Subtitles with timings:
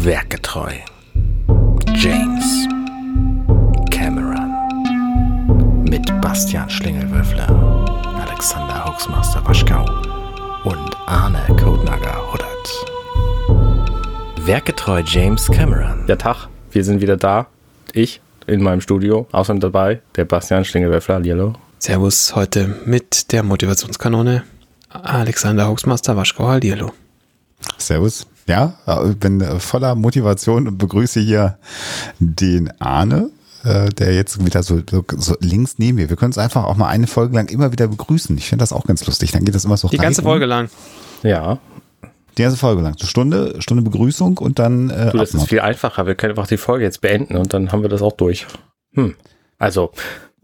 [0.00, 0.74] Werkgetreu.
[1.96, 2.68] James
[3.90, 4.54] Cameron.
[5.82, 7.48] Mit Bastian Schlingelwürfler,
[8.24, 9.84] Alexander Hoaxmaster Waschkau
[10.62, 14.46] und Arne Kodnager Huddert.
[14.46, 16.06] Werkgetreu James Cameron.
[16.06, 17.48] Der Tag, wir sind wieder da.
[17.92, 21.16] Ich in meinem Studio, außerdem dabei der Bastian Schlingelwürfler.
[21.16, 21.54] Hallo.
[21.80, 24.44] Servus, heute mit der Motivationskanone
[24.90, 26.46] Alexander Hoaxmaster Waschkau.
[26.46, 26.92] Hallo.
[27.78, 28.28] Servus.
[28.48, 28.72] Ja,
[29.20, 31.58] bin voller Motivation und begrüße hier
[32.18, 33.30] den Arne,
[33.62, 34.80] äh, der jetzt wieder so,
[35.18, 36.08] so, links neben mir.
[36.08, 38.36] Wir können uns einfach auch mal eine Folge lang immer wieder begrüßen.
[38.38, 39.32] Ich finde das auch ganz lustig.
[39.32, 40.70] Dann geht das immer so Die ganze Folge lang.
[41.22, 41.58] Ja.
[42.38, 42.94] Die ganze Folge lang.
[42.98, 44.88] Eine Stunde, Stunde Begrüßung und dann.
[44.88, 46.06] Äh, du, das ist viel einfacher.
[46.06, 48.46] Wir können einfach die Folge jetzt beenden und dann haben wir das auch durch.
[48.94, 49.14] Hm.
[49.58, 49.92] Also,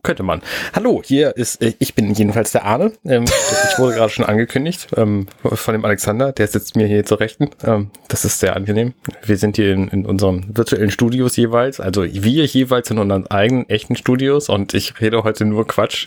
[0.04, 0.42] könnte man.
[0.72, 2.92] Hallo, hier ist, äh, ich bin jedenfalls der Arne.
[3.04, 3.24] Ähm,
[3.70, 7.50] ich wurde gerade schon angekündigt ähm, von dem Alexander, der sitzt mir hier zur Rechten.
[7.64, 8.94] Ähm, das ist sehr angenehm.
[9.24, 13.68] Wir sind hier in, in unseren virtuellen Studios jeweils, also wir jeweils in unseren eigenen
[13.68, 16.06] echten Studios und ich rede heute nur Quatsch.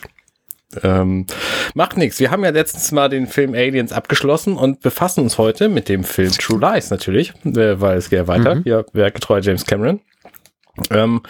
[0.82, 1.26] Ähm,
[1.74, 2.20] macht nichts.
[2.20, 6.04] Wir haben ja letztens mal den Film Aliens abgeschlossen und befassen uns heute mit dem
[6.04, 8.56] Film True Lies natürlich, äh, weil es geht weiter.
[8.56, 8.62] Mhm.
[8.64, 10.00] Hier, werkgetreuer James Cameron.
[10.90, 11.22] Ähm,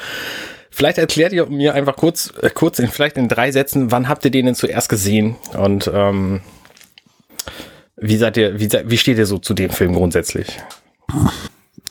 [0.70, 4.24] Vielleicht erklärt ihr mir einfach kurz, äh, kurz in, vielleicht in drei Sätzen, wann habt
[4.24, 6.41] ihr den denn zuerst gesehen und ähm,
[7.97, 10.58] wie seid ihr, wie, wie steht ihr so zu dem Film grundsätzlich?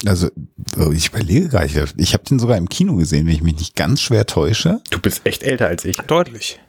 [0.06, 0.30] Also
[0.78, 1.76] oh, ich überlege gar nicht.
[1.98, 4.82] Ich habe den sogar im Kino gesehen, wenn ich mich nicht ganz schwer täusche.
[4.90, 5.98] Du bist echt älter als ich.
[5.98, 6.60] Deutlich.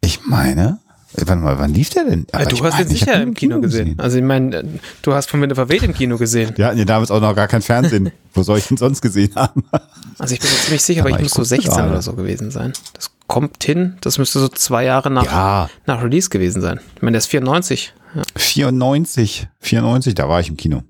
[0.00, 0.78] Ich meine,
[1.16, 2.26] Warte mal, wann lief der denn?
[2.32, 3.84] Aber du hast ihn sicher im Kino, Kino gesehen.
[3.84, 4.00] gesehen.
[4.00, 4.64] Also ich meine,
[5.02, 6.54] du hast von Winter verweht im Kino gesehen.
[6.56, 8.10] Ja, ja damals auch noch gar kein Fernsehen.
[8.34, 9.64] Wo soll ich ihn sonst gesehen haben?
[10.16, 11.90] Also ich bin mir ziemlich sicher, aber, aber ich muss so 16 gerade.
[11.90, 12.72] oder so gewesen sein.
[12.92, 13.96] Das kommt hin.
[14.00, 15.70] Das müsste so zwei Jahre nach, ja.
[15.86, 16.78] nach Release gewesen sein.
[16.94, 17.92] Ich meine, der ist 94.
[18.14, 18.22] Ja.
[18.36, 19.48] 94.
[19.58, 20.84] 94, da war ich im Kino.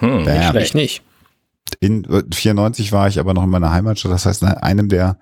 [0.00, 1.02] Hm, nicht ich nicht.
[1.80, 5.18] In 94 war ich aber noch in meiner Heimatstadt, das heißt in einem der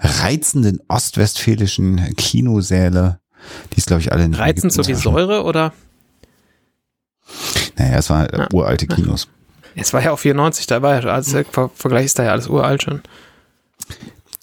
[0.00, 3.20] reizenden ostwestfälischen Kinosäle
[3.72, 5.72] die ist, glaube ich, alle in Reizend so wie Säure oder?
[7.76, 8.48] Naja, es waren ja.
[8.52, 9.28] uralte Kinos.
[9.74, 12.48] Es war ja auch 94, da war ja, als Ver Vergleich ist da ja alles
[12.48, 13.02] uralt schon.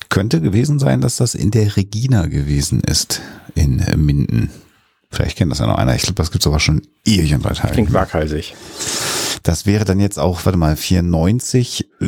[0.10, 3.22] Könnte gewesen sein, dass das in der Regina gewesen ist,
[3.54, 4.50] in Minden.
[5.12, 5.96] Vielleicht kennt das ja noch einer.
[5.96, 7.74] Ich glaube, das gibt es aber schon ewig drei Teilen.
[7.74, 8.56] Klingt waghalsig.
[9.44, 11.86] Das wäre dann jetzt auch, warte mal, 94.
[12.02, 12.06] Äh,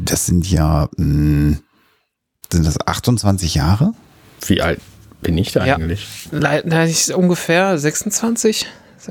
[0.00, 1.58] das sind ja, hm,
[2.52, 3.92] sind das 28 Jahre?
[4.46, 4.80] Wie alt
[5.20, 5.76] bin ich da ja.
[5.76, 6.28] eigentlich?
[6.30, 8.66] Na, ich ungefähr 26?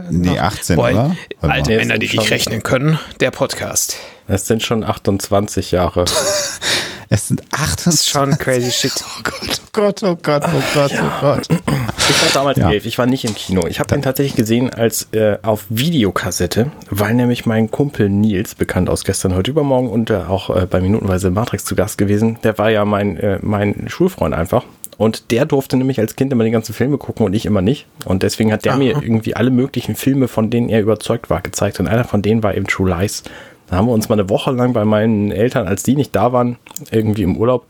[0.10, 1.16] Nee, 18, Boah, oder?
[1.42, 3.00] Alte Männer, die nicht rechnen können.
[3.20, 3.98] Der Podcast.
[4.28, 6.06] Es sind schon 28 Jahre.
[7.10, 7.86] es sind 28.
[7.86, 8.94] Das ist schon crazy shit.
[9.78, 11.04] Oh Gott, oh Gott, oh Gott, oh Gott, ja.
[11.04, 11.48] oh Gott.
[11.50, 12.72] Ich war damals ja.
[12.72, 13.68] elf, ich war nicht im Kino.
[13.68, 18.90] Ich habe den tatsächlich gesehen als äh, auf Videokassette, weil nämlich mein Kumpel Nils, bekannt
[18.90, 22.58] aus gestern, heute übermorgen und äh, auch äh, bei Minutenweise Matrix zu Gast gewesen, der
[22.58, 24.64] war ja mein, äh, mein Schulfreund einfach.
[24.98, 27.86] Und der durfte nämlich als Kind immer die ganzen Filme gucken und ich immer nicht.
[28.06, 28.80] Und deswegen hat der Aha.
[28.80, 31.80] mir irgendwie alle möglichen Filme, von denen er überzeugt war, gezeigt.
[31.80, 33.24] Und einer von denen war eben True Lies.
[33.68, 36.32] Da haben wir uns mal eine Woche lang bei meinen Eltern, als die nicht da
[36.32, 36.58] waren,
[36.90, 37.66] irgendwie im Urlaub,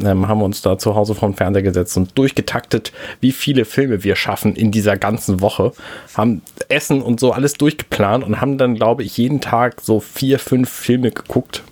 [0.00, 4.04] ähm, haben wir uns da zu Hause vom Fernseher gesetzt und durchgetaktet, wie viele Filme
[4.04, 5.72] wir schaffen in dieser ganzen Woche.
[6.14, 10.38] Haben Essen und so alles durchgeplant und haben dann, glaube ich, jeden Tag so vier,
[10.38, 11.62] fünf Filme geguckt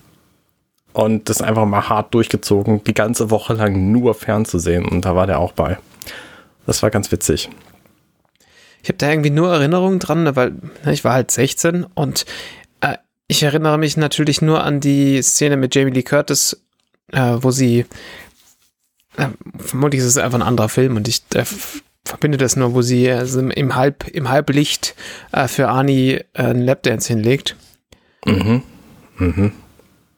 [0.97, 4.87] und das einfach mal hart durchgezogen, die ganze Woche lang nur fernzusehen.
[4.87, 5.77] Und da war der auch bei.
[6.65, 7.51] Das war ganz witzig.
[8.83, 10.53] Ich habe da irgendwie nur Erinnerungen dran, weil
[10.85, 12.25] ne, ich war halt 16 und
[12.81, 12.97] äh,
[13.29, 16.63] ich erinnere mich natürlich nur an die Szene mit Jamie Lee Curtis,
[17.13, 17.85] äh, wo sie
[19.19, 19.29] äh,
[19.59, 21.45] vermutlich ist es einfach ein anderer Film und ich äh,
[22.07, 24.95] verbinde das nur, wo sie also im, Halb, im Halblicht
[25.33, 27.55] äh, für äh, einen Lapdance hinlegt.
[28.25, 28.63] Mhm.
[29.19, 29.53] Mhm.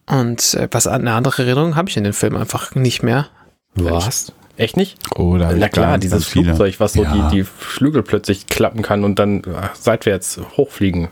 [0.08, 3.28] Und äh, was eine andere Erinnerung habe ich in den Film einfach nicht mehr.
[3.74, 4.32] Was?
[4.56, 4.98] Echt nicht?
[5.16, 7.28] Oder Na klar, dieses Flugzeug, was so ja.
[7.28, 11.08] die, die Flügel plötzlich klappen kann und dann äh, seitwärts hochfliegen.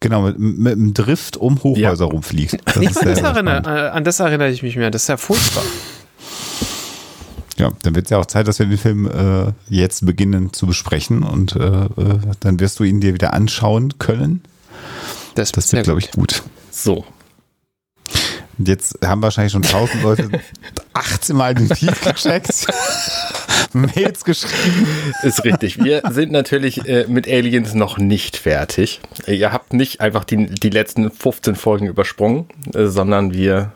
[0.00, 2.10] Genau, mit, mit einem Drift um Hochhäuser ja.
[2.10, 2.58] rumfliegt.
[2.64, 4.90] Das ich das erinnere, äh, an das erinnere ich mich mehr.
[4.90, 5.62] Das ist ja furchtbar.
[7.58, 10.66] Ja, dann wird es ja auch Zeit, dass wir den Film äh, jetzt beginnen zu
[10.66, 14.42] besprechen und äh, äh dann wirst du ihn dir wieder anschauen können.
[15.36, 16.42] Das, das wird, glaube ich, gut.
[16.70, 17.04] So,
[18.58, 20.30] und jetzt haben wahrscheinlich schon tausend Leute
[20.94, 22.66] 18 Mal den Feed gecheckt,
[23.72, 24.86] Mails geschrieben.
[25.22, 25.82] Ist richtig.
[25.82, 29.00] Wir sind natürlich äh, mit Aliens noch nicht fertig.
[29.26, 33.72] Ihr habt nicht einfach die, die letzten 15 Folgen übersprungen, äh, sondern wir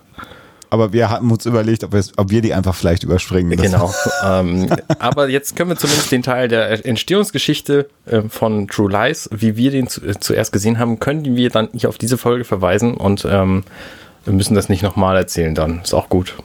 [0.71, 3.59] Aber wir hatten uns überlegt, ob, ob wir die einfach vielleicht überspringen.
[3.61, 3.93] Genau.
[4.25, 9.57] ähm, aber jetzt können wir zumindest den Teil der Entstehungsgeschichte äh, von True Lies, wie
[9.57, 12.95] wir den zu, äh, zuerst gesehen haben, können wir dann hier auf diese Folge verweisen
[12.95, 13.65] und ähm,
[14.25, 15.81] wir müssen das nicht nochmal erzählen dann.
[15.83, 16.37] Ist auch gut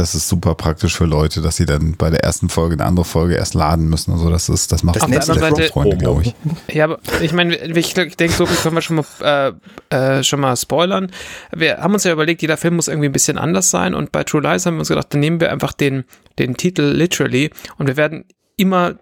[0.00, 3.04] das ist super praktisch für Leute, dass sie dann bei der ersten Folge eine andere
[3.04, 4.12] Folge erst laden müssen.
[4.12, 6.34] Also das ist, das macht das sehr Seite, Freunde, glaube ich.
[6.74, 9.52] Ja, aber ich meine, ich, ich denke, so können wir schon mal,
[9.90, 11.10] äh, äh, schon mal spoilern.
[11.54, 14.24] Wir haben uns ja überlegt, jeder Film muss irgendwie ein bisschen anders sein und bei
[14.24, 16.04] True Lies haben wir uns gedacht, dann nehmen wir einfach den,
[16.38, 18.24] den Titel literally und wir werden
[18.56, 18.94] immer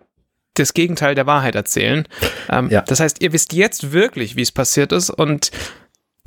[0.55, 2.08] das Gegenteil der Wahrheit erzählen.
[2.49, 2.82] Ähm, ja.
[2.82, 5.52] Das heißt, ihr wisst jetzt wirklich, wie es passiert ist und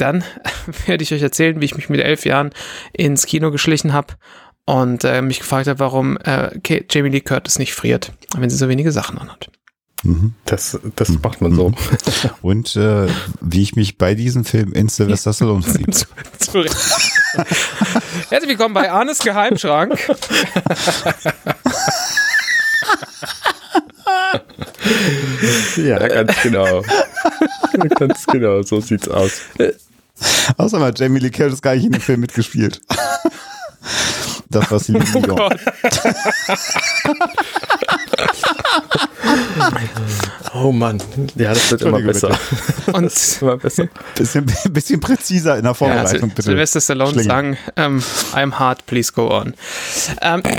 [0.01, 0.23] dann
[0.87, 2.49] werde ich euch erzählen, wie ich mich mit elf Jahren
[2.91, 4.15] ins Kino geschlichen habe
[4.65, 6.59] und äh, mich gefragt hat, warum äh,
[6.89, 9.49] Jamie Lee Curtis nicht friert, wenn sie so wenige Sachen anhat.
[10.03, 10.33] Mhm.
[10.45, 11.19] Das, das mhm.
[11.23, 11.69] macht man so.
[11.69, 11.75] Mhm.
[12.41, 13.07] Und äh,
[13.39, 16.07] wie ich mich bei diesem Film in Sylvester Stallone verliebt.
[18.29, 19.99] Herzlich willkommen bei Arnes Geheimschrank.
[25.77, 26.83] ja, ganz genau.
[27.99, 29.41] ganz genau, so sieht's aus.
[30.57, 32.81] Außer mal Jamie Lee Curtis gar nicht in dem Film mitgespielt
[34.51, 35.07] das, was sie lieben.
[35.13, 35.59] Oh Gott.
[40.53, 41.01] oh Mann,
[41.35, 42.37] ja, das wird immer besser.
[42.93, 43.87] Und immer besser.
[44.15, 46.41] Bisschen, bisschen präziser in der Vorbereitung, ja, bitte.
[46.43, 48.03] Sylvester Stallone sagen, um, ähm,
[48.33, 49.53] I'm hard, please go on.
[50.21, 50.43] Um,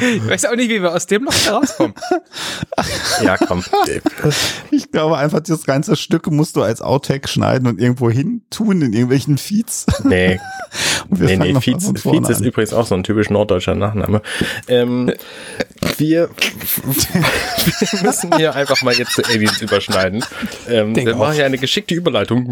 [0.00, 1.94] Ich weiß auch nicht, wie wir aus dem Loch herauskommen.
[3.22, 3.64] Ja, komm.
[4.70, 8.80] Ich glaube einfach, das ganze Stück musst du als Outtake schneiden und irgendwo hin tun
[8.80, 9.86] in irgendwelchen Feeds.
[10.04, 10.40] Nee.
[11.08, 14.22] nee, nee, Feeds, Feeds ist übrigens auch so ein typisch norddeutscher Nachname.
[14.68, 15.12] Ähm,
[15.98, 16.30] wir,
[17.90, 20.24] wir müssen hier einfach mal jetzt zu Aliens überschneiden.
[20.68, 22.46] Ähm, wir machen hier eine geschickte Überleitung.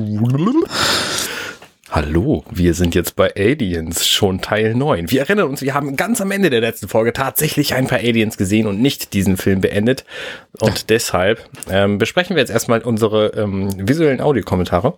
[1.92, 5.10] Hallo, wir sind jetzt bei Aliens, schon Teil 9.
[5.10, 8.36] Wir erinnern uns, wir haben ganz am Ende der letzten Folge tatsächlich ein paar Aliens
[8.36, 10.04] gesehen und nicht diesen Film beendet.
[10.60, 14.94] Und deshalb ähm, besprechen wir jetzt erstmal unsere ähm, visuellen Audiokommentare.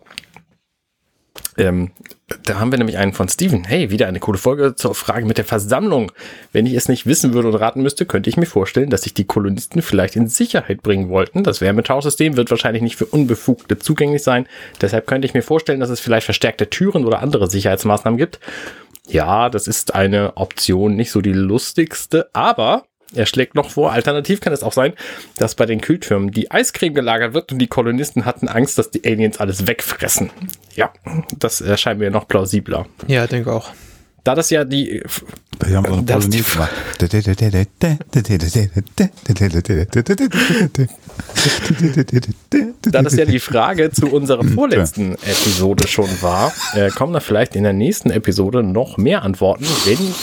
[1.58, 1.90] Ähm,
[2.44, 3.64] da haben wir nämlich einen von Steven.
[3.64, 6.12] Hey, wieder eine coole Folge zur Frage mit der Versammlung.
[6.52, 9.14] Wenn ich es nicht wissen würde und raten müsste, könnte ich mir vorstellen, dass sich
[9.14, 11.44] die Kolonisten vielleicht in Sicherheit bringen wollten.
[11.44, 14.46] Das Wärmetauschsystem wird wahrscheinlich nicht für Unbefugte zugänglich sein.
[14.80, 18.40] Deshalb könnte ich mir vorstellen, dass es vielleicht verstärkte Türen oder andere Sicherheitsmaßnahmen gibt.
[19.08, 22.84] Ja, das ist eine Option, nicht so die lustigste, aber
[23.14, 24.92] er schlägt noch vor, alternativ kann es auch sein,
[25.36, 29.04] dass bei den Kühltürmen die Eiscreme gelagert wird und die Kolonisten hatten Angst, dass die
[29.04, 30.30] Aliens alles wegfressen.
[30.74, 30.92] Ja,
[31.38, 32.86] das erscheint mir noch plausibler.
[33.06, 33.72] Ja, denke auch.
[34.24, 35.02] Da das ja die.
[35.64, 36.70] Wir haben so eine Kolonie gemacht.
[42.92, 47.56] Da das ja die Frage zu unserer vorletzten Episode schon war, äh, kommen da vielleicht
[47.56, 50.14] in der nächsten Episode noch mehr Antworten, wenn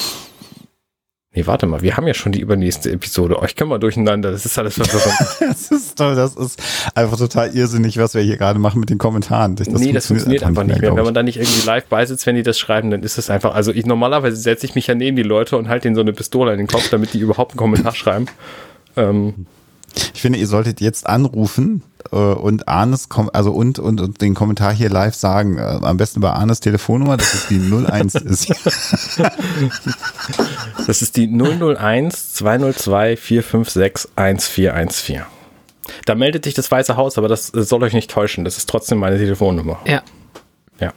[1.35, 3.39] Nee, warte mal, wir haben ja schon die übernächste Episode.
[3.39, 5.15] Euch können wir durcheinander, das ist alles verwirrend.
[5.39, 6.59] das ist toll, das ist
[6.95, 9.55] einfach total irrsinnig, was wir hier gerade machen mit den Kommentaren.
[9.55, 10.89] Das nee, das funktioniert einfach nicht mehr.
[10.89, 10.97] mehr.
[10.97, 13.53] Wenn man da nicht irgendwie live beisitzt, wenn die das schreiben, dann ist das einfach,
[13.53, 16.13] also ich normalerweise setze ich mich ja neben die Leute und halte ihnen so eine
[16.13, 18.25] Pistole in den Kopf, damit die überhaupt einen Kommentar schreiben.
[18.97, 19.45] Ähm,
[20.13, 24.73] ich finde, ihr solltet jetzt anrufen äh, und Arnes, also und, und, und den Kommentar
[24.73, 25.57] hier live sagen.
[25.57, 28.49] Äh, am besten bei Arnes Telefonnummer, das ist die 01 ist.
[30.87, 35.23] das ist die 001 202 456 1414.
[36.06, 38.45] Da meldet sich das Weiße Haus, aber das soll euch nicht täuschen.
[38.45, 39.79] Das ist trotzdem meine Telefonnummer.
[39.85, 40.03] Ja.
[40.79, 40.94] Ja.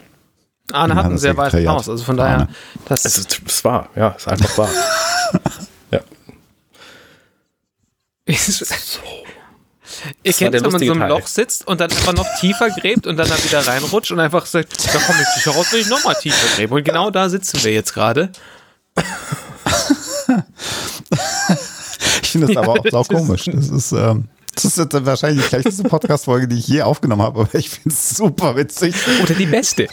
[0.71, 2.47] Arne hat ein sehr weißes Haus, also von daher.
[2.87, 4.69] Das es ist, es war, ja, ist einfach wahr.
[8.27, 8.35] ja.
[8.37, 8.65] so.
[10.23, 13.05] Ihr kennt wenn man in so einem Loch sitzt und dann einfach noch tiefer gräbt
[13.07, 15.89] und dann da wieder reinrutscht und einfach sagt, da komme ich sicher raus, wenn ich
[15.89, 16.75] nochmal tiefer gräbe.
[16.75, 18.31] Und genau da sitzen wir jetzt gerade.
[22.21, 23.45] ich finde das ja, aber auch sau komisch.
[23.45, 27.41] Das ist, ähm, das ist jetzt wahrscheinlich die schlechteste Podcast-Folge, die ich je aufgenommen habe,
[27.41, 28.95] aber ich finde es super witzig.
[29.21, 29.87] Oder die beste.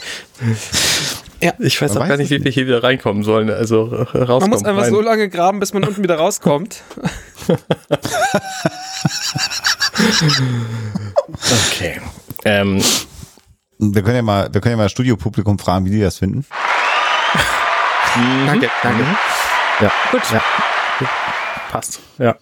[1.41, 1.53] Ja.
[1.59, 3.49] Ich weiß man auch gar nicht, wie wir hier wieder reinkommen sollen.
[3.49, 4.39] Also rauskommen.
[4.41, 4.91] Man muss einfach rein.
[4.91, 6.83] so lange graben, bis man unten wieder rauskommt.
[11.67, 11.99] okay.
[12.45, 12.81] Ähm.
[13.79, 16.45] Wir können ja mal, wir können ja mal Studiopublikum fragen, wie die das finden.
[18.15, 18.45] Mhm.
[18.45, 19.03] Danke, danke.
[19.03, 19.17] Mhm.
[19.81, 20.21] Ja, gut.
[20.31, 20.43] Ja.
[21.71, 21.99] Passt.
[22.19, 22.35] Ja.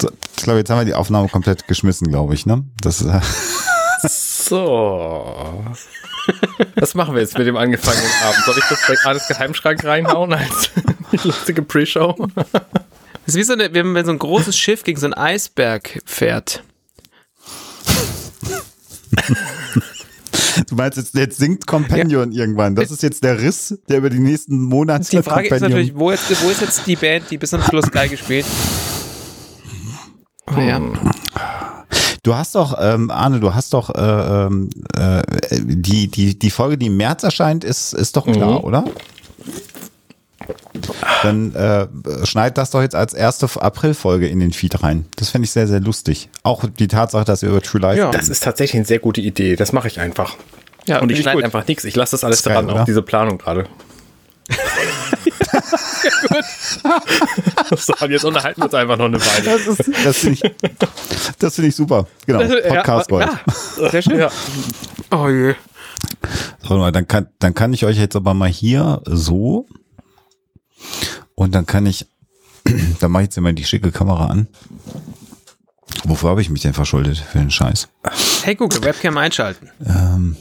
[0.00, 2.64] So, ich glaube, jetzt haben wir die Aufnahme komplett geschmissen, glaube ich, ne?
[2.82, 3.20] Das äh
[4.08, 5.62] So.
[6.76, 8.44] Was machen wir jetzt mit dem angefangenen Abend?
[8.44, 10.70] Soll ich das bei alles Geheimschrank reinhauen als
[11.24, 12.28] lustige Pre-Show?
[12.34, 16.62] Das ist wie so eine, wenn so ein großes Schiff gegen so einen Eisberg fährt.
[20.68, 22.40] Du meinst, jetzt, jetzt sinkt Companion ja.
[22.40, 22.74] irgendwann.
[22.74, 25.08] Das ist jetzt der Riss, der über die nächsten Monate.
[25.10, 27.62] Die Frage Companion ist natürlich, wo, jetzt, wo ist jetzt die Band, die bis zum
[27.62, 28.46] Schluss geil gespielt?
[30.54, 30.80] Oh, ja.
[32.22, 35.22] Du hast doch, ähm, Arne, du hast doch äh, ähm, äh,
[35.52, 38.64] die, die, die Folge, die im März erscheint, ist, ist doch klar, mhm.
[38.64, 38.84] oder?
[41.22, 41.86] Dann äh,
[42.26, 45.06] schneid das doch jetzt als erste April-Folge in den Feed rein.
[45.16, 46.28] Das fände ich sehr, sehr lustig.
[46.42, 47.98] Auch die Tatsache, dass ihr über True Life.
[47.98, 49.56] Ja, das ist tatsächlich eine sehr gute Idee.
[49.56, 50.36] Das mache ich einfach.
[50.86, 51.84] Ja, und ich schneide einfach nichts.
[51.84, 53.66] Ich lasse das alles das dran, geil, auch diese Planung gerade.
[56.28, 56.44] Gut.
[57.78, 59.44] so, und jetzt unterhalten wir uns einfach noch eine Weile.
[59.44, 60.42] Das, das finde ich,
[61.38, 62.06] das find ich super.
[62.26, 64.18] Genau, Podcast ja, ja, Sehr schön.
[64.18, 64.30] Ja.
[65.10, 65.54] Oh je.
[66.62, 69.66] So, dann kann, dann kann ich euch jetzt aber mal hier so
[71.34, 72.06] und dann kann ich,
[73.00, 74.48] dann mache ich jetzt immer die schicke Kamera an.
[76.04, 77.88] Wofür habe ich mich denn verschuldet für den Scheiß?
[78.42, 79.70] Hey Google, Webcam einschalten.
[79.84, 80.36] Ähm,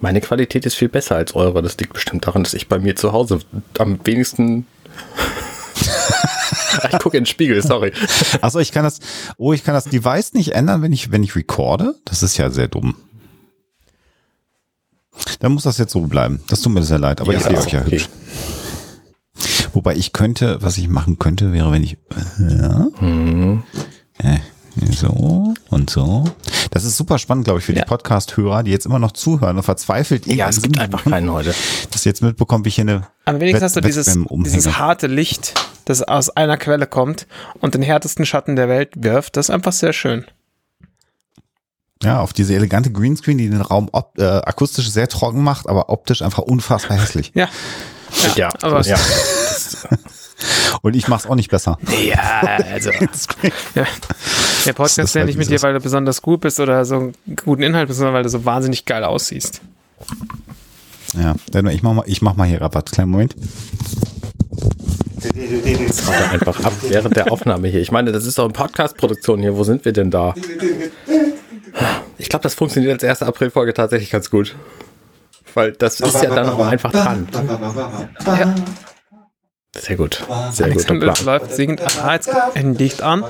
[0.00, 1.62] Meine Qualität ist viel besser als eure.
[1.62, 3.40] Das liegt bestimmt daran, dass ich bei mir zu Hause
[3.78, 4.66] am wenigsten
[6.92, 7.92] ich gucke in den Spiegel, sorry.
[8.40, 9.00] Achso, ich kann das,
[9.36, 11.94] oh, ich kann das Device nicht ändern, wenn ich, wenn ich recorde.
[12.04, 12.96] Das ist ja sehr dumm.
[15.40, 16.40] Dann muss das jetzt so bleiben.
[16.48, 17.92] Das tut mir sehr leid, aber ja, ich sehe euch ja okay.
[17.92, 18.08] hübsch.
[19.72, 21.96] Wobei ich könnte, was ich machen könnte, wäre, wenn ich,
[22.38, 23.64] ja, mhm.
[24.18, 24.38] äh,
[24.92, 26.24] so und so.
[26.74, 27.82] Das ist super spannend, glaube ich, für ja.
[27.82, 30.26] die Podcast-Hörer, die jetzt immer noch zuhören und verzweifelt.
[30.26, 31.54] Ja, es gibt einfach keinen heute.
[31.92, 33.06] Das jetzt mitbekommen, wie ich hier eine.
[33.26, 35.54] Am wenigsten hast du dieses, dieses harte Licht,
[35.84, 37.28] das aus einer Quelle kommt
[37.60, 39.36] und den härtesten Schatten der Welt wirft.
[39.36, 40.24] Das ist einfach sehr schön.
[42.02, 45.90] Ja, auf diese elegante Greenscreen, die den Raum op äh, akustisch sehr trocken macht, aber
[45.90, 47.30] optisch einfach unfassbar hässlich.
[47.36, 47.48] Ja.
[48.20, 48.98] Ja, ja aber ja.
[50.82, 51.78] Und ich mach's auch nicht besser.
[52.04, 52.40] Ja,
[52.72, 52.90] also.
[52.90, 53.86] ja.
[54.64, 56.96] Der Podcast ist ja halt nicht mit dir, weil du besonders gut bist oder so
[56.96, 59.60] einen guten Inhalt bist, sondern weil du so wahnsinnig geil aussiehst.
[61.14, 61.34] Ja,
[61.70, 62.90] ich mach mal, ich mach mal hier Rabatt.
[62.92, 63.36] Kleinen Moment.
[65.22, 67.80] Das macht einfach ab während der Aufnahme hier.
[67.80, 69.56] Ich meine, das ist doch eine Podcast-Produktion hier.
[69.56, 70.34] Wo sind wir denn da?
[72.18, 74.54] Ich glaube, das funktioniert als erste April-Folge tatsächlich ganz gut.
[75.54, 77.28] Weil das ist ja dann auch einfach dran.
[78.26, 78.54] Ja.
[79.76, 80.24] Sehr gut.
[80.52, 81.24] Sehr Alexander gut.
[81.24, 81.80] läuft singend.
[81.80, 83.24] Aha, jetzt ein Licht an.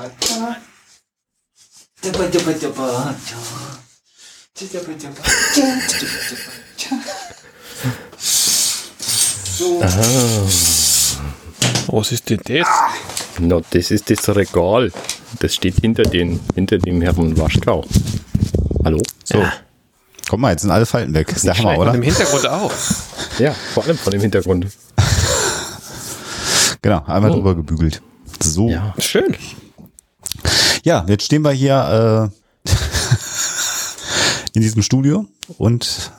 [9.81, 10.43] Ah.
[11.87, 12.67] Was ist denn das?
[13.39, 14.91] No, das ist das Regal.
[15.39, 17.83] Das steht hinter, den, hinter dem Herrn Waschkau.
[18.83, 19.01] Hallo?
[19.23, 19.39] So.
[19.39, 19.53] Ja.
[20.29, 21.27] Guck mal, jetzt sind alle Falten weg.
[21.27, 21.89] Das ist der Hammer, oder?
[21.89, 22.71] Und im Hintergrund auch.
[23.39, 24.67] Ja, vor allem von dem Hintergrund.
[26.81, 27.33] Genau, einmal oh.
[27.33, 27.99] drüber gebügelt.
[28.43, 28.69] So.
[28.69, 29.35] Ja, schön.
[30.85, 32.31] Ja, jetzt stehen wir hier
[32.63, 32.69] äh,
[34.53, 35.25] in diesem Studio
[35.57, 36.11] und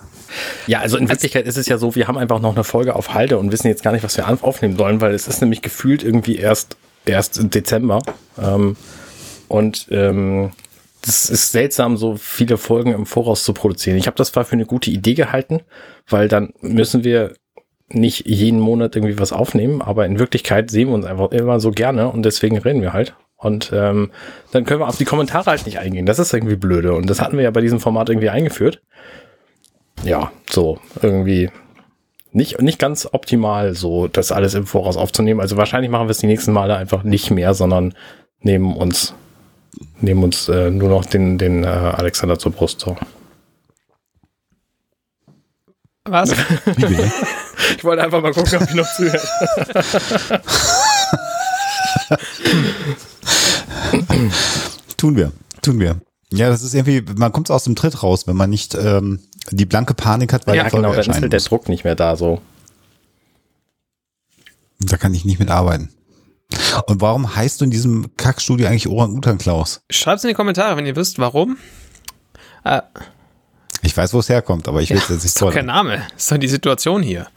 [0.67, 3.15] ja, also in Wirklichkeit ist es ja so, wir haben einfach noch eine Folge auf
[3.15, 6.03] Halde und wissen jetzt gar nicht, was wir aufnehmen sollen, weil es ist nämlich gefühlt
[6.03, 8.03] irgendwie erst, erst Dezember.
[8.43, 8.77] Ähm,
[9.47, 10.51] und ähm,
[11.01, 13.97] das ist seltsam, so viele Folgen im Voraus zu produzieren.
[13.97, 15.61] Ich habe das zwar für eine gute Idee gehalten,
[16.09, 17.35] weil dann müssen wir
[17.89, 21.71] nicht jeden Monat irgendwie was aufnehmen, aber in Wirklichkeit sehen wir uns einfach immer so
[21.71, 23.15] gerne und deswegen reden wir halt.
[23.37, 24.11] Und ähm,
[24.51, 26.07] dann können wir auf die Kommentare halt nicht eingehen.
[26.07, 26.95] Das ist irgendwie blöde.
[26.95, 28.83] Und das hatten wir ja bei diesem Format irgendwie eingeführt.
[30.05, 31.51] Ja, so irgendwie
[32.33, 35.41] nicht, nicht ganz optimal, so das alles im Voraus aufzunehmen.
[35.41, 37.95] Also wahrscheinlich machen wir es die nächsten Male einfach nicht mehr, sondern
[38.41, 39.15] nehmen uns,
[40.01, 42.81] nehmen uns äh, nur noch den, den äh, Alexander zur Brust.
[42.81, 42.97] So.
[46.05, 46.31] Was?
[47.77, 49.21] ich wollte einfach mal gucken, ob ich noch zuhöre.
[54.97, 55.33] tun wir,
[55.63, 56.01] tun wir.
[56.33, 59.21] Ja, das ist irgendwie, man kommt aus dem Tritt raus, wenn man nicht ähm,
[59.51, 62.17] die blanke Panik hat, weil ja, genau, dann ist halt der Druck nicht mehr da
[62.17, 62.41] so.
[64.81, 65.91] Da kann ich nicht mitarbeiten.
[66.87, 69.81] Und warum heißt du in diesem Kackstudio eigentlich Orang-Utan Klaus?
[69.91, 71.57] Schreibt's in die Kommentare, wenn ihr wisst, warum.
[72.65, 72.83] Äh,
[73.83, 76.07] ich weiß, wo es herkommt, aber ich will es jetzt nicht ist doch kein Name.
[76.13, 77.29] Das ist doch die Situation hier.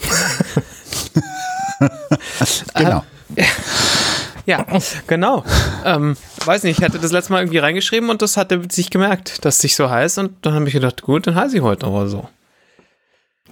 [2.74, 3.04] genau.
[3.36, 3.44] Äh,
[4.46, 4.66] ja,
[5.06, 5.44] genau.
[5.84, 9.44] Ähm, weiß nicht, ich hatte das letzte Mal irgendwie reingeschrieben und das hatte sich gemerkt,
[9.44, 11.86] dass es sich so heißt und dann habe ich gedacht, gut, dann heiße ich heute
[11.86, 12.28] aber so.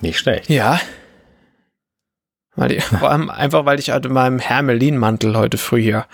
[0.00, 0.48] Nicht schlecht.
[0.48, 0.80] Ja.
[2.54, 6.06] Weil ich, vor allem einfach, weil ich halt in meinem Hermelin-Mantel heute früh hier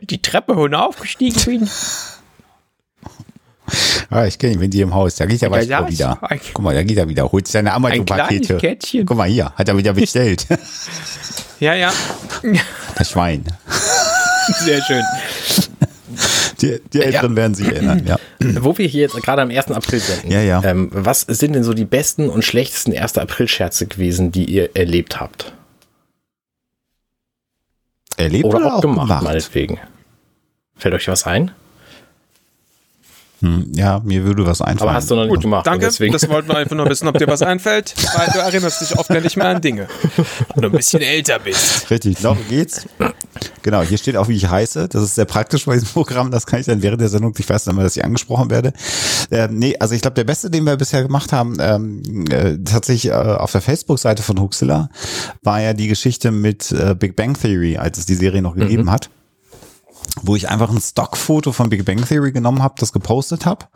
[0.00, 1.70] die Treppe aufgestiegen bin.
[4.10, 5.14] Ah, ich kenne ihn, wenn die im Haus.
[5.14, 6.18] Da geht er ja, wieder.
[6.52, 7.30] Guck mal, da geht er wieder.
[7.30, 8.58] Holt seine Amazon-Pakete.
[9.06, 10.46] Guck mal hier, hat er wieder bestellt.
[11.60, 11.92] ja, ja.
[12.96, 13.44] Das Schwein.
[14.64, 15.02] Sehr schön.
[16.60, 17.36] Die, die Älteren ja.
[17.36, 18.16] werden sich erinnern, ja.
[18.62, 19.70] wo wir hier jetzt gerade am 1.
[19.70, 20.62] April sind, ja, ja.
[20.64, 23.18] Ähm, was sind denn so die besten und schlechtesten 1.
[23.18, 25.52] April-Scherze gewesen, die ihr erlebt habt?
[28.16, 29.22] Erlebt oder, oder auch gemacht, gemacht?
[29.22, 29.78] meinetwegen.
[30.76, 31.52] Fällt euch was ein?
[33.40, 34.90] Hm, ja, mir würde was einfallen.
[34.90, 35.66] Aber hast du noch nicht gemacht.
[35.66, 36.12] Danke, Deswegen.
[36.12, 39.08] das wollten wir einfach nur wissen, ob dir was einfällt, weil du erinnerst dich oft
[39.08, 39.88] gar nicht mehr an Dinge.
[40.54, 41.90] Wenn du ein bisschen älter bist.
[41.90, 42.86] Richtig, noch geht's.
[43.62, 44.88] Genau, hier steht auch, wie ich heiße.
[44.88, 46.30] Das ist sehr praktisch bei diesem Programm.
[46.30, 48.72] Das kann ich dann während der Sendung, ich weiß dann immer, dass ich angesprochen werde.
[49.30, 53.12] Ähm, nee, also ich glaube, der beste, den wir bisher gemacht haben, ähm, äh, tatsächlich
[53.12, 54.90] äh, auf der Facebook-Seite von Huxilla,
[55.42, 58.90] war ja die Geschichte mit äh, Big Bang Theory, als es die Serie noch gegeben
[58.90, 59.10] hat
[60.22, 63.66] wo ich einfach ein Stockfoto von Big Bang Theory genommen habe, das gepostet habe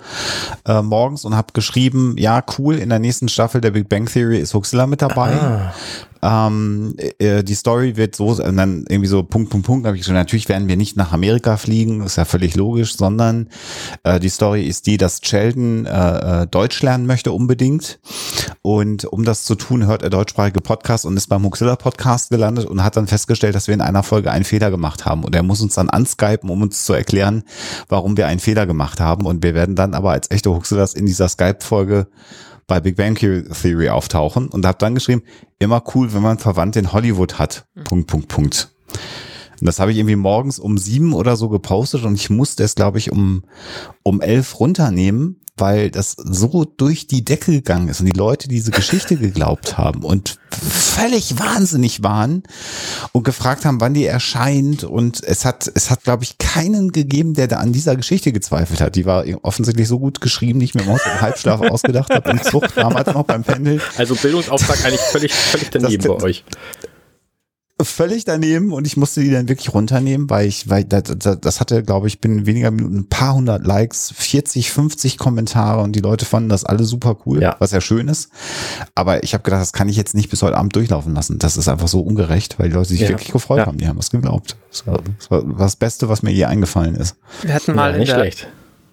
[0.66, 4.38] äh, morgens und habe geschrieben, ja cool, in der nächsten Staffel der Big Bang Theory
[4.38, 5.72] ist Huxilla mit dabei.
[6.24, 10.02] Ähm, äh, die Story wird so, und dann irgendwie so Punkt, Punkt, Punkt, habe ich
[10.02, 13.50] gesagt, natürlich werden wir nicht nach Amerika fliegen, ist ja völlig logisch, sondern
[14.04, 17.98] äh, die Story ist die, dass Sheldon äh, äh, Deutsch lernen möchte unbedingt.
[18.62, 22.64] Und um das zu tun, hört er deutschsprachige Podcasts und ist beim Huxilla Podcast gelandet
[22.64, 25.24] und hat dann festgestellt, dass wir in einer Folge einen Fehler gemacht haben.
[25.24, 27.42] Und er muss uns dann anskypen, um uns zu erklären,
[27.90, 29.26] warum wir einen Fehler gemacht haben.
[29.26, 32.06] Und wir werden dann aber als echte Huxillas in dieser Skype-Folge
[32.66, 35.22] bei Big Bang Theory auftauchen und habe dann geschrieben,
[35.58, 37.66] immer cool, wenn man Verwandte in Hollywood hat.
[37.84, 38.74] Punkt, Punkt, Punkt.
[39.60, 42.74] Und das habe ich irgendwie morgens um sieben oder so gepostet und ich musste es,
[42.74, 43.44] glaube ich, um,
[44.02, 48.72] um elf runternehmen, weil das so durch die Decke gegangen ist und die Leute diese
[48.72, 52.42] Geschichte geglaubt haben und völlig wahnsinnig waren
[53.12, 54.82] und gefragt haben, wann die erscheint.
[54.84, 58.80] Und es hat, es hat, glaube ich, keinen gegeben, der da an dieser Geschichte gezweifelt
[58.80, 58.96] hat.
[58.96, 62.74] Die war offensichtlich so gut geschrieben, die ich mir im Halbschlaf ausgedacht habe, im Zug
[62.74, 63.80] damals noch beim Pendeln.
[63.96, 66.44] Also Bildungsauftrag eigentlich völlig, völlig daneben Das- bei euch.
[67.82, 71.02] Völlig daneben und ich musste die dann wirklich runternehmen, weil ich, weil das,
[71.40, 75.96] das, hatte, glaube ich, binnen weniger Minuten ein paar hundert Likes, 40, 50 Kommentare und
[75.96, 77.56] die Leute fanden das alle super cool, Ja.
[77.58, 78.28] was ja schön ist.
[78.94, 81.38] Aber ich habe gedacht, das kann ich jetzt nicht bis heute Abend durchlaufen lassen.
[81.40, 83.08] Das ist einfach so ungerecht, weil die Leute sich Ja.
[83.08, 83.66] wirklich gefreut Ja.
[83.66, 84.56] haben, die haben was geglaubt.
[84.70, 87.16] Das war, das war das Beste, was mir je eingefallen ist.
[87.42, 88.48] Wir hatten mal in nicht der, schlecht.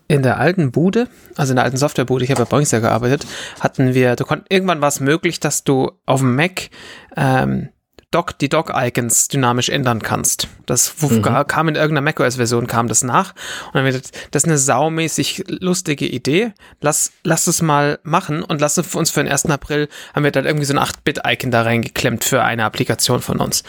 [0.08, 3.28] in der alten Bude, also in der alten Softwarebude, ich habe bei Boeing ja gearbeitet,
[3.60, 6.70] hatten wir, du konnt, irgendwann war es möglich, dass du auf dem Mac
[7.16, 7.70] ähm,
[8.12, 10.48] Doc, die Doc-Icons dynamisch ändern kannst.
[10.66, 13.34] Das wo- kam in irgendeiner macOS-Version, kam das nach.
[13.68, 16.54] Und dann wird das ist eine saumäßig lustige Idee.
[16.82, 19.46] Lass, lass es mal machen und lass es uns für den 1.
[19.46, 23.64] April, haben wir dann irgendwie so ein 8-Bit-Icon da reingeklemmt für eine Applikation von uns.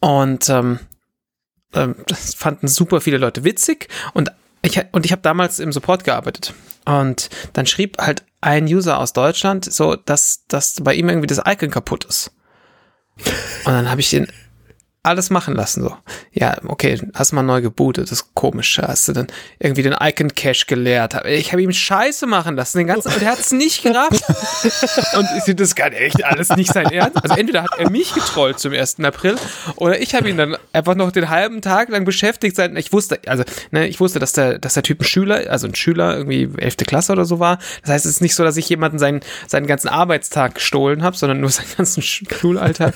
[0.00, 0.78] Und ähm,
[1.74, 4.30] ähm, das fanden super viele Leute witzig und
[4.62, 6.54] ich, und ich habe damals im Support gearbeitet.
[6.86, 11.42] Und dann schrieb halt ein User aus Deutschland so, dass, dass bei ihm irgendwie das
[11.46, 12.32] Icon kaputt ist.
[13.64, 14.28] Und dann habe ich den
[15.06, 15.96] alles machen lassen so.
[16.32, 18.78] Ja, okay, hast mal neu gebootet, das ist komisch.
[18.82, 19.26] Hast du dann
[19.58, 21.14] irgendwie den Icon Cache geleert.
[21.26, 24.24] Ich habe ihm Scheiße machen lassen, den ganzen, und er hat es nicht gerafft.
[25.16, 27.22] und das kann echt alles nicht sein Ernst.
[27.22, 29.00] Also entweder hat er mich getrollt zum 1.
[29.00, 29.36] April
[29.76, 32.76] oder ich habe ihn dann einfach noch den halben Tag lang beschäftigt sein.
[32.76, 35.74] Ich wusste, also ne, ich wusste, dass der, dass der Typ ein Schüler, also ein
[35.74, 36.78] Schüler irgendwie 11.
[36.78, 37.58] Klasse oder so war.
[37.82, 41.16] Das heißt, es ist nicht so, dass ich jemanden seinen, seinen ganzen Arbeitstag gestohlen habe,
[41.16, 42.94] sondern nur seinen ganzen Schulalltag.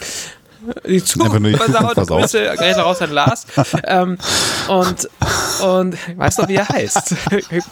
[0.87, 1.95] Die die versaut.
[1.95, 3.47] Grüße, Grüße raus an Lars.
[3.85, 4.19] ähm,
[4.69, 5.09] und,
[5.63, 7.15] und ich weiß noch, wie er heißt.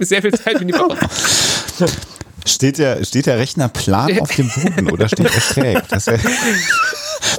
[0.00, 1.08] Sehr viel Zeit mit ihm verbracht.
[2.46, 5.88] Steht der, steht der Rechner plan auf dem Boden oder steht er schräg?
[5.88, 6.06] Das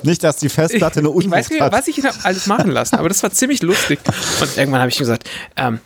[0.03, 1.71] nicht, dass die Festplatte eine Ich weiß Unwucht nicht, hat.
[1.71, 3.99] was ich alles machen lassen, aber das war ziemlich lustig.
[4.41, 5.79] Und irgendwann habe ich gesagt, ähm,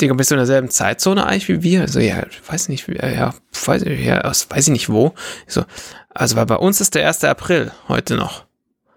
[0.00, 1.82] Digga, bist du in derselben Zeitzone eigentlich wie wir?
[1.82, 5.14] Also, ja, weiß nicht, ja, weiß, ja, aus, weiß ich nicht wo.
[5.46, 5.64] Ich so,
[6.10, 7.24] also, weil bei uns ist der 1.
[7.24, 8.44] April heute noch.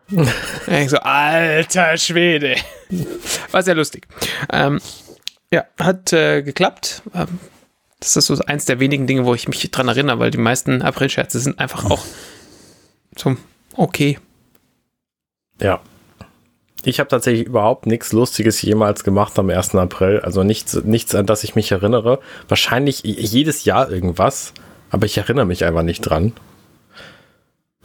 [0.67, 2.55] ich so, alter Schwede.
[3.51, 4.07] War sehr lustig.
[4.51, 4.79] Ähm,
[5.51, 7.01] ja, hat äh, geklappt.
[7.13, 7.39] Ähm,
[7.99, 10.81] das ist so eins der wenigen Dinge, wo ich mich dran erinnere, weil die meisten
[10.81, 12.05] Aprilscherze sind einfach auch
[13.17, 13.35] so
[13.75, 14.19] okay.
[15.59, 15.81] Ja.
[16.83, 19.73] Ich habe tatsächlich überhaupt nichts Lustiges jemals gemacht am 1.
[19.73, 20.19] April.
[20.19, 22.19] Also nichts, nichts, an das ich mich erinnere.
[22.47, 24.53] Wahrscheinlich jedes Jahr irgendwas,
[24.91, 26.33] aber ich erinnere mich einfach nicht dran.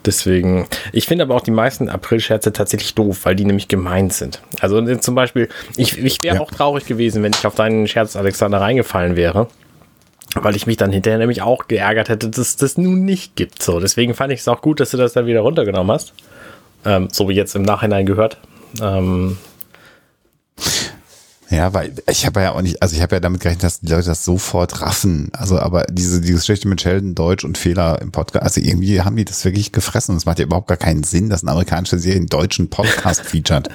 [0.06, 4.40] Deswegen, ich finde aber auch die meisten Aprilscherze tatsächlich doof, weil die nämlich gemein sind.
[4.60, 6.40] Also äh, zum Beispiel, ich, ich wäre Ja.
[6.40, 9.48] auch traurig gewesen, wenn ich auf deinen Scherz, Alexander, reingefallen wäre.
[10.36, 13.62] Weil ich mich dann hinterher nämlich auch geärgert hätte, dass es das nun nicht gibt.
[13.62, 16.14] So, deswegen fand ich es auch gut, dass du das dann wieder runtergenommen hast.
[16.86, 18.38] Ähm, so wie jetzt im Nachhinein gehört.
[18.80, 19.36] Ähm,
[21.50, 23.90] Ja, weil ich habe ja auch nicht, also ich habe ja damit gerechnet, dass die
[23.90, 25.30] Leute das sofort raffen.
[25.32, 29.16] Also, aber diese, diese Geschichte mit Sheldon Deutsch und Fehler im Podcast, also irgendwie haben
[29.16, 30.16] die das wirklich gefressen.
[30.16, 33.68] Es macht ja überhaupt gar keinen Sinn, dass eine amerikanische Serie einen deutschen Podcast featured.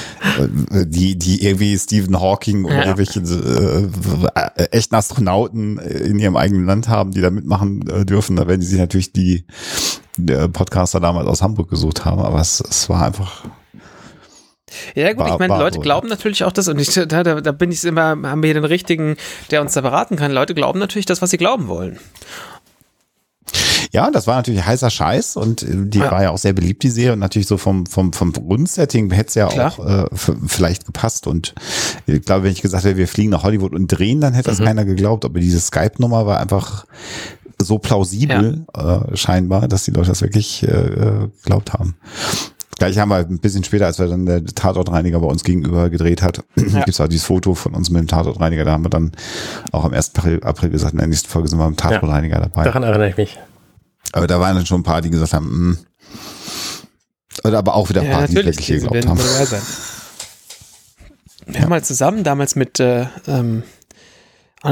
[0.70, 2.94] die, die irgendwie Stephen Hawking oder ja.
[2.94, 8.36] irgendwelche äh, echten Astronauten in ihrem eigenen Land haben, die da mitmachen äh, dürfen.
[8.36, 9.44] Da werden die sich natürlich die,
[10.16, 13.44] die Podcaster damals aus Hamburg gesucht haben, aber es, es war einfach
[14.94, 17.70] ja, gut, war, ich meine, Leute glauben natürlich auch das, und ich, da, da, bin
[17.70, 19.16] ich immer, haben wir hier den richtigen,
[19.50, 20.32] der uns da beraten kann.
[20.32, 21.98] Leute glauben natürlich das, was sie glauben wollen.
[23.92, 26.10] Ja, das war natürlich heißer Scheiß und äh, die ja.
[26.10, 27.14] war ja auch sehr beliebt, die Serie.
[27.14, 29.72] Und natürlich so vom, vom, vom Grundsetting hätte es ja Klar.
[29.78, 30.04] auch äh,
[30.46, 31.26] vielleicht gepasst.
[31.26, 31.54] Und
[32.06, 34.60] ich glaube, wenn ich gesagt hätte, wir fliegen nach Hollywood und drehen, dann hätte das
[34.60, 34.64] mhm.
[34.64, 35.24] keiner geglaubt.
[35.24, 36.86] Aber diese Skype-Nummer war einfach
[37.58, 39.02] so plausibel ja.
[39.02, 41.96] äh, scheinbar, dass die Leute das wirklich äh, äh geglaubt haben.
[42.78, 46.20] Gleich haben wir ein bisschen später, als wir dann der Tatortreiniger bei uns gegenüber gedreht
[46.20, 46.64] hat, ja.
[46.64, 48.64] gibt es auch dieses Foto von uns mit dem Tatortreiniger.
[48.64, 49.12] Da haben wir dann
[49.72, 50.12] auch am 1.
[50.42, 52.64] April, gesagt, in der nächsten Folge sind wir im Tatortreiniger ja, dabei.
[52.64, 53.38] Daran erinnere ich mich.
[54.12, 55.76] Aber da waren dann schon ein paar, die gesagt haben, mh.
[55.76, 55.78] Hm.
[57.44, 59.20] Oder aber auch wieder ein paar, ja, die wirklich geglaubt haben.
[61.46, 63.62] Wir haben mal zusammen damals mit äh, ähm,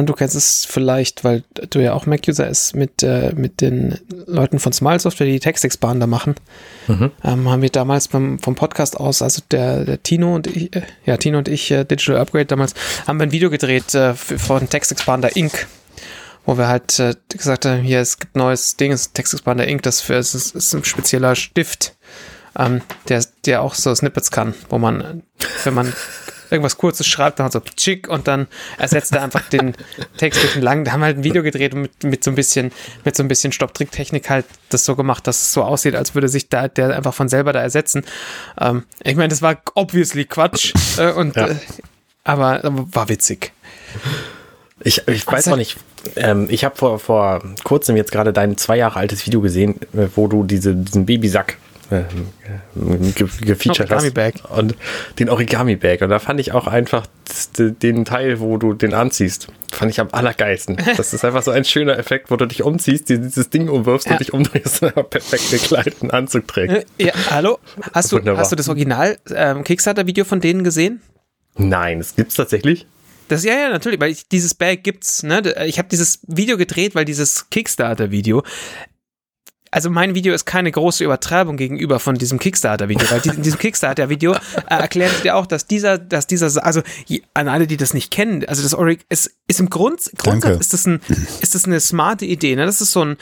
[0.01, 3.99] und du kennst es vielleicht, weil du ja auch Mac-User ist, mit, äh, mit den
[4.27, 6.35] Leuten von Smile Software, die TextExpander machen.
[6.89, 7.11] Mhm.
[7.23, 10.83] Ähm, haben wir damals beim, vom Podcast aus, also der, der Tino und ich, äh,
[11.05, 12.75] ja, Tino und ich, äh, Digital Upgrade damals,
[13.07, 15.67] haben wir ein Video gedreht äh, von TextExpander Inc.,
[16.47, 20.15] wo wir halt äh, gesagt haben, hier, es gibt neues Ding, TextExpander Inc., das für,
[20.15, 21.95] es ist, ist ein spezieller Stift,
[22.59, 25.23] ähm, der, der auch so Snippets kann, wo man,
[25.65, 25.93] wenn man
[26.55, 28.47] irgendwas Kurzes schreibt, dann so tschick und dann
[28.79, 29.75] ersetzt er einfach den
[30.17, 30.85] Text durch einen langen.
[30.85, 32.73] Da haben wir halt ein Video gedreht und mit, mit so ein bisschen,
[33.05, 36.29] mit so ein bisschen Stopp-Trick-Technik halt das so gemacht, dass es so aussieht, als würde
[36.29, 38.05] sich da der einfach von selber da ersetzen.
[38.61, 41.49] Ähm, ich meine, das war obviously Quatsch äh, und ja.
[41.49, 41.57] äh,
[42.25, 43.53] aber, aber war witzig.
[44.83, 45.77] Ich, ich weiß noch nicht.
[46.17, 50.09] Ähm, ich habe vor, vor kurzem jetzt gerade dein zwei Jahre altes Video gesehen, äh,
[50.15, 51.59] wo du diese, diesen Babysack
[51.91, 52.03] äh,
[53.45, 54.15] gefeatured Origami hast.
[54.15, 54.35] Bag.
[54.51, 54.75] Und
[55.19, 56.03] den Origami Bag.
[56.03, 57.07] Und da fand ich auch einfach
[57.59, 60.77] den Teil, wo du den anziehst, fand ich am allergeilsten.
[60.97, 64.13] Das ist einfach so ein schöner Effekt, wo du dich umziehst, dieses Ding umwirfst ja.
[64.13, 66.87] und dich umdrehst und perfekt gekleideten Anzug trägst.
[66.99, 67.59] Ja, hallo?
[67.93, 71.01] Hast du, hast du das Original ähm, Kickstarter-Video von denen gesehen?
[71.57, 72.87] Nein, das gibt's tatsächlich.
[73.29, 75.23] Das ja ja natürlich, weil ich, dieses Bag gibt's.
[75.23, 75.43] Ne?
[75.67, 78.43] Ich habe dieses Video gedreht, weil dieses Kickstarter-Video
[79.75, 84.35] also mein Video ist keine große Übertreibung gegenüber von diesem Kickstarter-Video, weil in diesem Kickstarter-Video
[84.35, 86.81] äh, erklärt dir auch, dass dieser, dass dieser, also
[87.35, 90.75] an alle, die das nicht kennen, also das Orig ist, ist im Grund, Grundsatz ist
[90.75, 91.01] das ein,
[91.41, 92.67] ist das eine smarte Idee, ne?
[92.67, 93.17] Das ist so ein,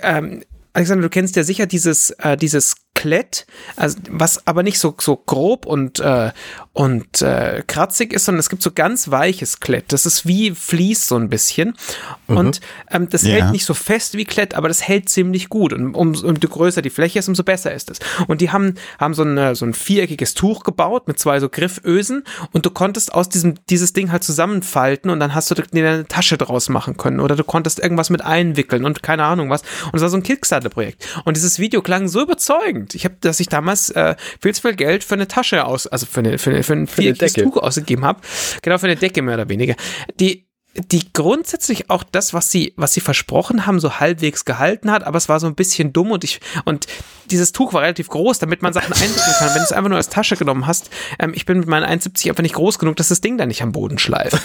[0.00, 4.92] ähm, Alexander, du kennst ja sicher dieses, äh, dieses Klett, also was aber nicht so,
[4.98, 6.32] so grob und, äh,
[6.72, 9.92] und äh, kratzig ist, sondern es gibt so ganz weiches Klett.
[9.92, 11.76] Das ist wie Vlies so ein bisschen.
[12.26, 12.36] Mhm.
[12.36, 13.34] Und ähm, das ja.
[13.34, 15.72] hält nicht so fest wie Klett, aber das hält ziemlich gut.
[15.72, 18.00] Und um, umso größer die Fläche ist, umso besser ist es.
[18.26, 22.24] Und die haben, haben so, eine, so ein viereckiges Tuch gebaut mit zwei so Griffösen
[22.50, 26.08] und du konntest aus diesem, dieses Ding halt zusammenfalten und dann hast du dir eine
[26.08, 29.62] Tasche draus machen können oder du konntest irgendwas mit einwickeln und keine Ahnung was.
[29.86, 31.06] Und es war so ein Kickstarter-Projekt.
[31.24, 34.62] Und dieses Video klang so überzeugend und ich habe, dass ich damals äh, viel zu
[34.62, 37.58] viel Geld für eine Tasche aus, also für, eine, für, eine, für ein viereckiges Tuch
[37.58, 38.20] ausgegeben habe.
[38.62, 39.74] Genau, für eine Decke mehr oder weniger.
[40.18, 45.02] Die die grundsätzlich auch das, was sie, was sie versprochen haben, so halbwegs gehalten hat,
[45.02, 46.86] aber es war so ein bisschen dumm und ich, und
[47.30, 49.48] dieses Tuch war relativ groß, damit man Sachen einwickeln kann.
[49.48, 52.28] Wenn du es einfach nur als Tasche genommen hast, ähm, ich bin mit meinen 1,70
[52.28, 54.38] einfach nicht groß genug, dass das Ding da nicht am Boden schleift.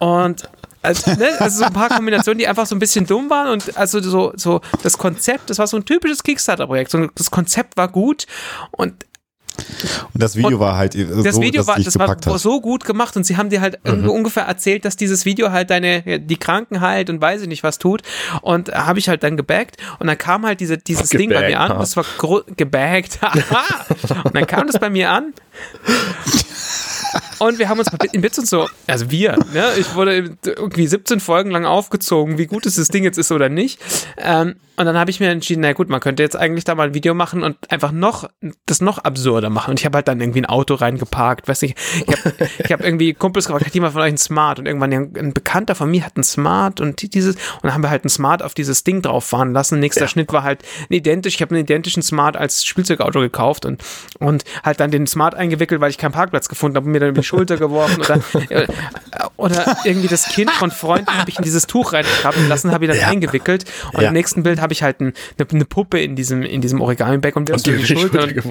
[0.00, 0.48] Und
[0.82, 3.76] also, ne, also so ein paar Kombinationen, die einfach so ein bisschen dumm waren und
[3.76, 6.90] also so, so das Konzept, das war so ein typisches Kickstarter-Projekt.
[6.90, 8.26] So, das Konzept war gut
[8.70, 9.04] und
[10.12, 13.16] und das Video und war halt so, das Video war, das war so gut gemacht
[13.16, 14.08] und sie haben dir halt mhm.
[14.08, 17.78] ungefähr erzählt, dass dieses Video halt deine die Kranken heilt und weiß ich nicht was
[17.78, 18.02] tut.
[18.42, 21.60] Und habe ich halt dann gebaggt und dann kam halt diese, dieses Ding bei mir
[21.60, 22.04] an, das war
[22.56, 23.18] gebaggt.
[24.24, 25.32] Und dann kam das bei mir an
[27.38, 31.20] und wir haben uns in Bits und so, also wir, ne, ich wurde irgendwie 17
[31.20, 33.80] Folgen lang aufgezogen, wie gut es das Ding jetzt ist oder nicht.
[34.16, 36.88] Ähm, und dann habe ich mir entschieden, na gut, man könnte jetzt eigentlich da mal
[36.88, 38.30] ein Video machen und einfach noch,
[38.64, 39.72] das noch absurder machen.
[39.72, 41.76] Und ich habe halt dann irgendwie ein Auto reingeparkt, weiß nicht.
[42.06, 44.60] Ich habe ich hab irgendwie Kumpels gefragt, hat jemand von euch ein Smart?
[44.60, 47.90] Und irgendwann ein Bekannter von mir hat ein Smart und dieses, und dann haben wir
[47.90, 49.80] halt ein Smart auf dieses Ding drauf fahren lassen.
[49.80, 50.08] Nächster ja.
[50.08, 51.34] Schnitt war halt identisch.
[51.34, 53.82] Ich habe einen identischen Smart als Spielzeugauto gekauft und,
[54.20, 57.08] und halt dann den Smart eingewickelt, weil ich keinen Parkplatz gefunden habe und mir dann
[57.10, 58.00] über die Schulter geworfen.
[58.00, 58.20] Oder,
[59.38, 62.90] oder irgendwie das Kind von Freunden habe ich in dieses Tuch reingekrabbeln lassen, habe ihn
[62.90, 63.06] dann ja.
[63.06, 64.08] eingewickelt und ja.
[64.08, 67.36] im nächsten Bild habe ich halt ein, eine, eine, Puppe in diesem, in diesem Origami-Bag
[67.36, 68.44] und, und, die die Schulter und,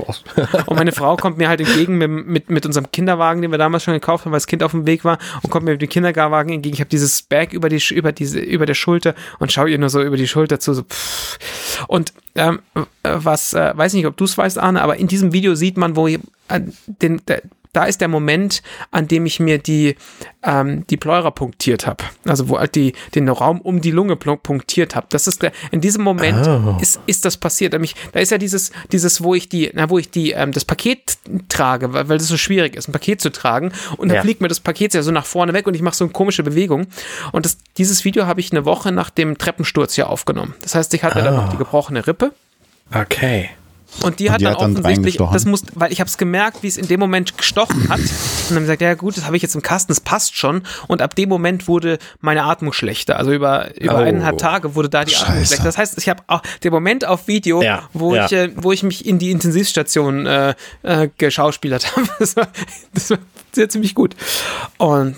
[0.68, 3.84] und, meine Frau kommt mir halt entgegen mit, mit, mit unserem Kinderwagen, den wir damals
[3.84, 5.90] schon gekauft haben, weil das Kind auf dem Weg war und kommt mir mit dem
[5.90, 6.74] Kinderwagen entgegen.
[6.74, 9.90] Ich habe dieses Bag über die über diese über der Schulter und schaue ihr nur
[9.90, 11.38] so über die Schulter zu so pff.
[11.88, 12.60] und ähm,
[13.04, 15.96] was äh, weiß nicht, ob du es weißt, Arne, aber in diesem Video sieht man,
[15.96, 16.20] wo ich,
[16.50, 17.42] äh, den, der,
[17.74, 19.96] da ist der Moment, an dem ich mir die,
[20.44, 22.04] ähm, die Pleura punktiert habe.
[22.26, 25.08] Also wo halt die, den Raum um die Lunge punktiert habe.
[25.10, 26.78] Das ist der, in diesem Moment oh.
[26.82, 27.74] ist, ist das passiert.
[27.74, 31.18] Da ist ja dieses, dieses, wo ich die, na, wo ich die, ähm, das Paket
[31.50, 33.72] trage, weil, weil das so schwierig ist, ein Paket zu tragen.
[33.98, 34.22] Und dann ja.
[34.22, 36.44] fliegt mir das Paket ja so nach vorne weg und ich mache so eine komische
[36.44, 36.88] Bewegung.
[37.32, 40.56] Und das, dieses Video habe ich eine Woche nach dem Treppensturz hier aufgenommen.
[40.62, 41.24] Das heißt, ich hatte oh.
[41.24, 42.34] dann noch die gebrochene Rippe.
[42.94, 43.50] Okay.
[44.02, 46.62] Und die hat, die dann, hat dann offensichtlich, das muss, weil ich habe es gemerkt,
[46.62, 48.00] wie es in dem Moment gestochen hat.
[48.00, 50.64] Und dann gesagt, ja gut, das habe ich jetzt im Kasten, das passt schon.
[50.88, 53.18] Und ab dem Moment wurde meine Atmung schlechter.
[53.18, 53.98] Also über, über oh.
[53.98, 55.28] eineinhalb Tage wurde da die Scheiße.
[55.28, 55.66] Atmung schlechter.
[55.66, 57.84] Das heißt, ich habe auch den Moment auf Video, ja.
[57.94, 58.26] wo ja.
[58.26, 62.08] ich, äh, wo ich mich in die Intensivstation äh, äh, geschauspielert habe.
[62.20, 62.48] Das war,
[62.94, 63.18] das war
[63.52, 64.16] sehr ziemlich gut.
[64.78, 65.16] Und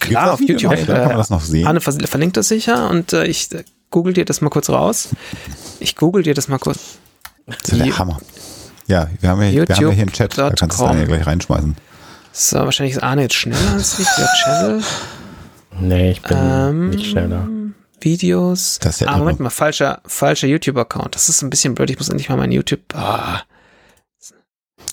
[0.00, 0.72] klar, auf YouTube.
[0.72, 1.66] Noch, kann man das noch sehen.
[1.66, 5.10] Anne verlinkt das sicher und äh, ich äh, google dir das mal kurz raus.
[5.80, 6.98] Ich google dir das mal kurz.
[7.46, 8.20] Das ist der Hammer.
[8.86, 10.98] Ja, wir haben, hier, wir haben ja hier einen Chat, da kannst du es dann
[10.98, 11.76] ja gleich reinschmeißen.
[12.32, 14.82] So, wahrscheinlich ist Arne jetzt schneller als ich, der Channel.
[15.80, 17.48] Nee, ich bin ähm, nicht schneller.
[18.00, 18.78] Videos.
[18.80, 21.14] Das ist ja ah, Moment mal, falscher, falscher YouTube-Account.
[21.14, 21.90] Das ist ein bisschen blöd.
[21.90, 22.80] Ich muss endlich mal mein YouTube.
[22.94, 23.42] Ah.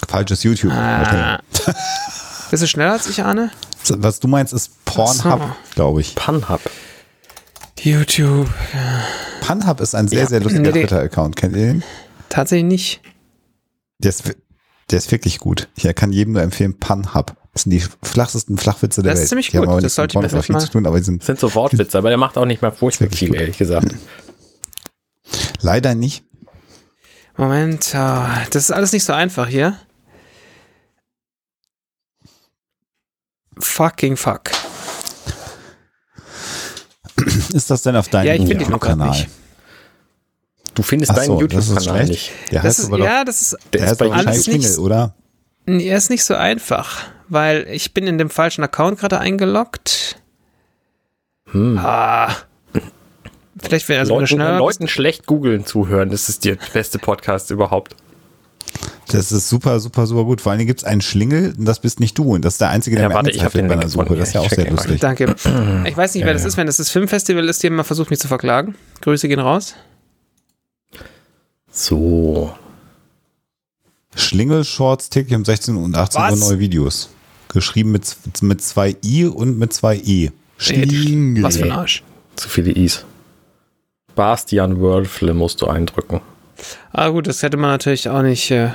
[0.08, 0.72] Falsches YouTube.
[0.72, 1.40] Ah.
[1.52, 1.74] Okay.
[2.52, 3.52] Bist du schneller als ich, Arne?
[3.90, 5.76] Was du meinst, ist Pornhub, so.
[5.76, 6.16] glaube ich.
[6.16, 6.62] Pornhub.
[7.82, 8.50] YouTube.
[9.42, 10.28] Pornhub ist ein sehr, ja.
[10.28, 11.36] sehr lustiger nee, Twitter-Account.
[11.36, 11.84] Kennt ihr den?
[12.30, 13.02] Tatsächlich nicht.
[14.00, 14.36] Der ist,
[14.90, 15.68] der ist wirklich gut.
[15.76, 17.36] Ich kann jedem nur empfehlen, Punhub.
[17.54, 19.18] Das sind die flachsten Flachwitze der Welt.
[19.18, 19.84] Das ist ziemlich die gut.
[19.84, 22.10] Das sollte ich mir viel zu tun, aber die sind, das sind so Wortwitze, aber
[22.10, 23.96] der macht auch nicht mal furchtbar viel, ehrlich gesagt.
[25.62, 26.24] Leider nicht.
[27.36, 29.78] Moment, oh, das ist alles nicht so einfach hier.
[33.58, 34.52] Fucking fuck.
[37.54, 39.10] Ist das denn auf deinem ja, ich den Kanal?
[39.10, 39.30] Nicht.
[40.80, 42.32] Du findest deinen so, YouTube-Kanal nicht.
[42.54, 45.14] Der das ist, ja, das ist, der ist bei alles nicht, oder?
[45.66, 50.16] Er ist nicht so einfach, weil ich bin in dem falschen Account gerade eingeloggt.
[51.52, 51.78] Hm.
[51.80, 52.34] Ah.
[53.62, 54.58] Vielleicht wäre also Leuten, schneller.
[54.58, 57.98] Leuten schlecht googeln zuhören, das ist der beste Podcast überhaupt.
[59.10, 60.40] Das ist super, super, super gut.
[60.40, 62.36] Vor allem gibt es einen Schlingel und das bist nicht du.
[62.36, 64.16] Und das ist der einzige, der ja, warte, ich habe den bei einer Suche.
[64.16, 65.02] Das ist ja auch sehr lustig.
[65.02, 65.36] Danke.
[65.84, 66.56] Ich weiß nicht, wer das ist.
[66.56, 68.76] Wenn das das Filmfestival ist, die haben mal versucht, mich zu verklagen.
[69.02, 69.76] Grüße gehen raus.
[71.80, 72.54] So.
[74.14, 76.34] Schlingel Shorts täglich um 16 und 18 Was?
[76.34, 77.10] Uhr neue Videos.
[77.48, 80.32] Geschrieben mit, mit zwei I und mit zwei E.
[80.58, 81.42] Schlingel.
[81.42, 82.04] Was für ein Arsch.
[82.36, 83.06] Zu viele Is.
[84.14, 86.20] Bastian Wörfle musst du eindrücken.
[86.92, 88.52] Ah gut, das hätte man natürlich auch nicht.
[88.52, 88.72] Äh,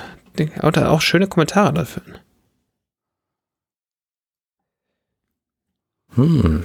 [0.62, 2.02] auch schöne Kommentare dafür.
[6.14, 6.64] Hm.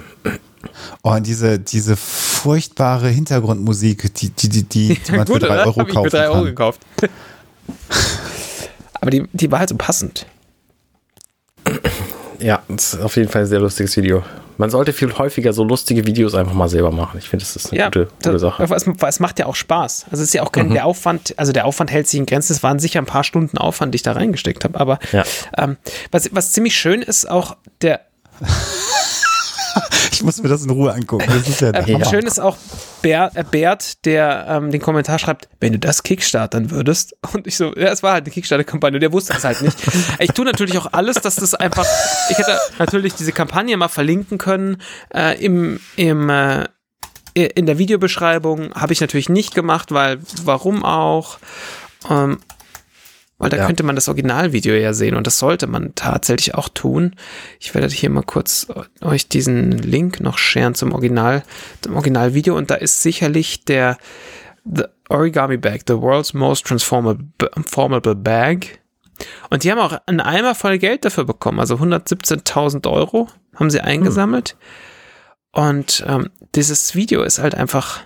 [1.02, 5.72] Oh, diese, diese furchtbare Hintergrundmusik, die, die, die, die, die man Gut, für drei Euro
[5.72, 6.80] kaufen ich für drei Euro gekauft.
[9.00, 10.26] Aber die, die war halt so passend.
[12.38, 14.22] Ja, das ist auf jeden Fall ein sehr lustiges Video.
[14.56, 17.18] Man sollte viel häufiger so lustige Videos einfach mal selber machen.
[17.18, 18.62] Ich finde, das ist eine ja, gute, gute Sache.
[18.62, 20.06] Es, es, macht ja auch Spaß.
[20.10, 20.74] Also es ist ja auch kein mhm.
[20.74, 22.52] der Aufwand, also der Aufwand hält sich in Grenzen.
[22.52, 24.78] Es waren sicher ein paar Stunden Aufwand, die ich da reingesteckt habe.
[24.78, 25.24] Aber ja.
[25.56, 25.78] ähm,
[26.10, 28.00] was, was ziemlich schön ist, auch der
[30.20, 31.24] ich muss mir das in Ruhe angucken.
[31.26, 32.58] Das ist ja äh, Schön ist auch
[33.00, 37.16] Bert, äh, Bert der ähm, den Kommentar schreibt, wenn du das Kickstartern würdest.
[37.32, 39.78] Und ich so, ja, es war halt eine Kickstarter-Kampagne, der wusste es halt nicht.
[40.18, 41.86] ich tue natürlich auch alles, dass das einfach,
[42.28, 44.76] ich hätte natürlich diese Kampagne mal verlinken können
[45.14, 46.66] äh, im, im äh,
[47.32, 51.38] in der Videobeschreibung habe ich natürlich nicht gemacht, weil warum auch?
[52.10, 52.40] Ähm,
[53.40, 53.66] weil da ja.
[53.66, 57.16] könnte man das Originalvideo ja sehen und das sollte man tatsächlich auch tun.
[57.58, 58.68] Ich werde hier mal kurz
[59.00, 61.42] euch diesen Link noch sharen zum Original,
[61.80, 63.96] zum Originalvideo und da ist sicherlich der
[64.64, 68.78] The Origami Bag, the world's most transformable bag.
[69.48, 73.80] Und die haben auch einen Eimer voll Geld dafür bekommen, also 117.000 Euro haben sie
[73.80, 74.50] eingesammelt.
[75.54, 75.64] Hm.
[75.64, 78.00] Und ähm, dieses Video ist halt einfach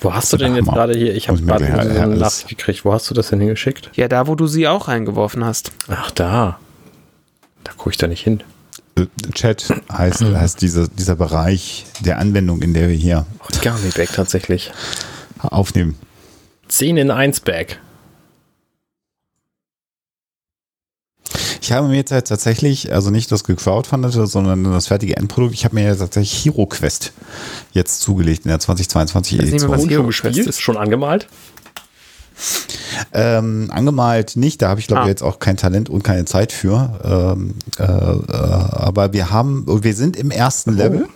[0.00, 1.14] wo hast du denn jetzt gerade hier?
[1.14, 2.84] Ich habe gerade so eine Nachricht gekriegt.
[2.84, 3.90] Wo hast du das denn hingeschickt?
[3.94, 5.72] Ja, da, wo du sie auch reingeworfen hast.
[5.88, 6.58] Ach, da.
[7.64, 8.42] Da gucke ich da nicht hin.
[8.96, 13.26] Äh, Chat heißt, heißt diese, dieser Bereich der Anwendung, in der wir hier
[13.62, 14.72] Gummy Bag tatsächlich
[15.38, 15.96] aufnehmen.
[16.68, 17.78] 10 in 1 Bag.
[21.70, 25.64] Ich habe mir jetzt halt tatsächlich, also nicht das gecrowdfundete, sondern das fertige Endprodukt, ich
[25.64, 27.12] habe mir ja tatsächlich Hero Quest
[27.70, 29.70] jetzt zugelegt in der 2022 Edition.
[29.70, 31.28] Was Hero Quest ist schon angemalt?
[33.12, 35.06] Ähm, angemalt nicht, da habe ich glaube ah.
[35.06, 36.98] jetzt auch kein Talent und keine Zeit für.
[37.38, 41.08] Ähm, äh, äh, aber wir haben, wir sind im ersten Level.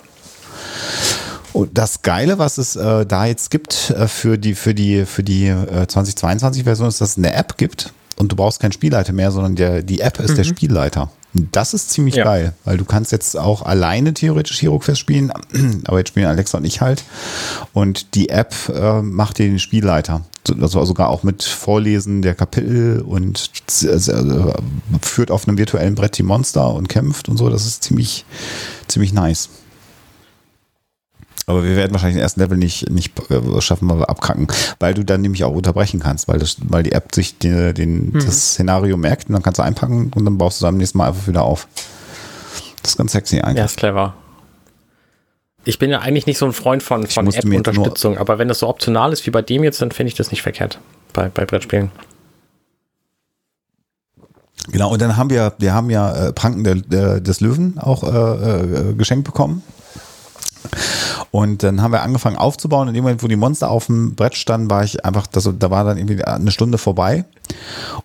[1.53, 5.25] Und das Geile, was es äh, da jetzt gibt äh, für die, für die, für
[5.25, 9.31] die äh, 2022-Version, ist, dass es eine App gibt und du brauchst keinen Spielleiter mehr,
[9.31, 10.37] sondern der, die App ist mhm.
[10.37, 11.11] der Spielleiter.
[11.35, 12.25] Das ist ziemlich ja.
[12.25, 15.33] geil, weil du kannst jetzt auch alleine theoretisch Hero Quest spielen,
[15.85, 17.03] aber jetzt spielen Alexa und ich halt.
[17.73, 20.23] Und die App äh, macht dir den Spielleiter.
[20.61, 23.51] Also sogar auch mit Vorlesen der Kapitel und
[23.83, 23.99] äh,
[25.01, 27.49] führt auf einem virtuellen Brett die Monster und kämpft und so.
[27.49, 28.25] Das ist ziemlich,
[28.87, 29.49] ziemlich nice.
[31.47, 34.47] Aber wir werden wahrscheinlich den ersten Level nicht, nicht äh, schaffen, weil wir abkacken,
[34.81, 38.07] weil du dann nämlich auch unterbrechen kannst, weil, das, weil die App sich den, den,
[38.11, 38.25] mhm.
[38.25, 40.99] das Szenario merkt und dann kannst du einpacken und dann baust du es am nächsten
[40.99, 41.69] Mal einfach wieder auf.
[42.83, 43.59] Das ist ganz sexy eigentlich.
[43.59, 44.15] Ja, ist clever.
[45.67, 48.69] Ich bin ja eigentlich nicht so ein Freund von, von App-Unterstützung, aber wenn das so
[48.69, 50.79] optional ist wie bei dem jetzt, dann finde ich das nicht verkehrt
[51.13, 51.91] bei, bei Brettspielen.
[54.69, 58.03] Genau, und dann haben wir, wir haben ja äh, Pranken der, der, des Löwen auch
[58.03, 59.63] äh, äh, geschenkt bekommen.
[61.31, 62.89] Und dann haben wir angefangen aufzubauen.
[62.89, 65.71] In dem Moment, wo die Monster auf dem Brett standen, war ich einfach, das, da
[65.71, 67.25] war dann irgendwie eine Stunde vorbei.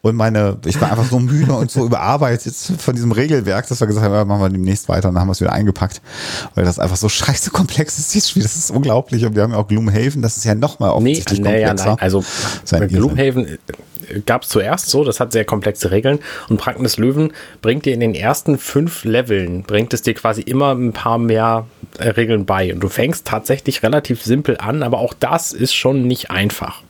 [0.01, 3.87] Und meine, ich war einfach so müde und so überarbeitet von diesem Regelwerk, dass wir
[3.87, 6.01] gesagt haben, ja, machen wir demnächst weiter und dann haben wir es wieder eingepackt.
[6.55, 8.43] Weil das einfach so scheiße komplex ist, dieses Spiel.
[8.43, 9.25] Das ist unglaublich.
[9.25, 11.85] Und wir haben ja auch Gloomhaven, das ist ja nochmal offensichtlich nee, nee, komplexer.
[11.85, 12.01] Ja, nein.
[12.01, 12.23] Also
[12.87, 13.57] Gloomhaven
[14.25, 16.19] gab es zuerst so, das hat sehr komplexe Regeln
[16.49, 20.41] und Pranken des Löwen bringt dir in den ersten fünf Leveln, bringt es dir quasi
[20.41, 22.73] immer ein paar mehr äh, Regeln bei.
[22.73, 26.83] Und du fängst tatsächlich relativ simpel an, aber auch das ist schon nicht einfach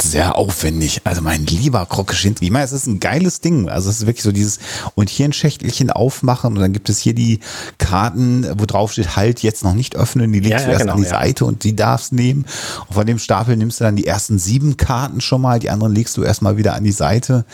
[0.00, 1.00] sehr aufwendig.
[1.04, 2.46] Also mein lieber Krokeschinski.
[2.46, 3.68] Ich meine, es ist ein geiles Ding.
[3.68, 4.58] Also es ist wirklich so dieses,
[4.94, 7.40] und hier ein Schächtelchen aufmachen und dann gibt es hier die
[7.78, 10.80] Karten, wo drauf steht, halt jetzt noch nicht öffnen, die legst ja, du ja, erst
[10.82, 11.10] genau, an die ja.
[11.10, 12.44] Seite und die darfst nehmen.
[12.88, 15.94] Und von dem Stapel nimmst du dann die ersten sieben Karten schon mal, die anderen
[15.94, 17.44] legst du erstmal wieder an die Seite.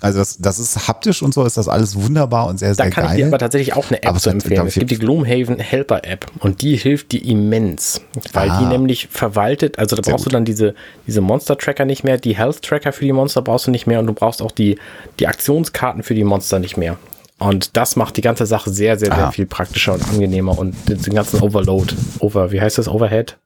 [0.00, 2.92] Also das, das ist haptisch und so ist das alles wunderbar und sehr, sehr geil.
[2.94, 4.66] Da kann ich dir aber tatsächlich auch eine App aber zu empfehlen.
[4.66, 8.00] Es gibt die Gloomhaven Helper App und die hilft dir immens,
[8.32, 8.60] weil ah.
[8.60, 10.74] die nämlich verwaltet, also da brauchst du dann diese,
[11.06, 14.00] diese Monster Tracker nicht mehr, die Health Tracker für die Monster brauchst du nicht mehr
[14.00, 14.78] und du brauchst auch die,
[15.18, 16.96] die Aktionskarten für die Monster nicht mehr.
[17.38, 19.30] Und das macht die ganze Sache sehr, sehr, sehr ah.
[19.30, 23.36] viel praktischer und angenehmer und den, ganzen Overload, Over, wie heißt das, Overhead?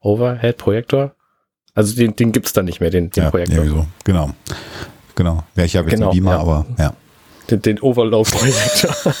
[0.00, 1.14] Overhead Projektor?
[1.74, 3.64] Also den, den gibt es dann nicht mehr, den, den ja, Projektor.
[3.64, 3.86] So.
[4.04, 4.30] Genau.
[5.14, 5.44] Genau.
[5.54, 6.40] Ja, ich habe jetzt genau, einen Beamer, ja.
[6.40, 6.92] aber ja.
[7.50, 8.94] Den, den Overload-Projektor.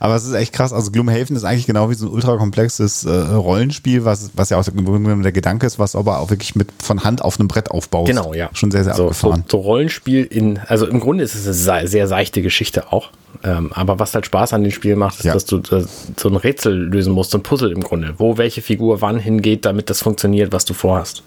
[0.00, 0.72] Aber es ist echt krass.
[0.72, 4.64] Also Gloomhaven ist eigentlich genau wie so ein ultrakomplexes äh, Rollenspiel, was, was ja auch
[4.64, 8.06] der Gedanke ist, was aber auch wirklich mit von Hand auf einem Brett aufbaut.
[8.06, 8.50] Genau, ja.
[8.52, 9.44] Schon sehr, sehr so, abgefahren.
[9.48, 13.10] So, so, Rollenspiel in, also im Grunde ist es eine sehr seichte Geschichte auch.
[13.44, 15.32] Ähm, aber was halt Spaß an dem Spiel macht, ist, ja.
[15.32, 15.84] dass du äh,
[16.16, 19.64] so ein Rätsel lösen musst, so ein Puzzle im Grunde, wo welche Figur wann hingeht,
[19.64, 21.22] damit das funktioniert, was du vorhast.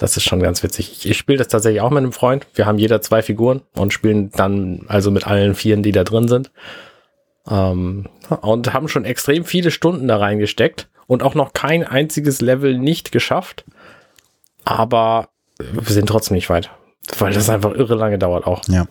[0.00, 0.92] Das ist schon ganz witzig.
[0.92, 2.46] Ich, ich spiele das tatsächlich auch mit einem Freund.
[2.54, 6.26] Wir haben jeder zwei Figuren und spielen dann also mit allen Vieren, die da drin
[6.26, 6.50] sind.
[7.50, 8.06] Ähm,
[8.42, 13.12] und haben schon extrem viele Stunden da reingesteckt und auch noch kein einziges Level nicht
[13.12, 13.64] geschafft.
[14.64, 16.70] Aber wir sind trotzdem nicht weit,
[17.18, 18.62] weil das einfach irre lange dauert auch.
[18.68, 18.86] Ja.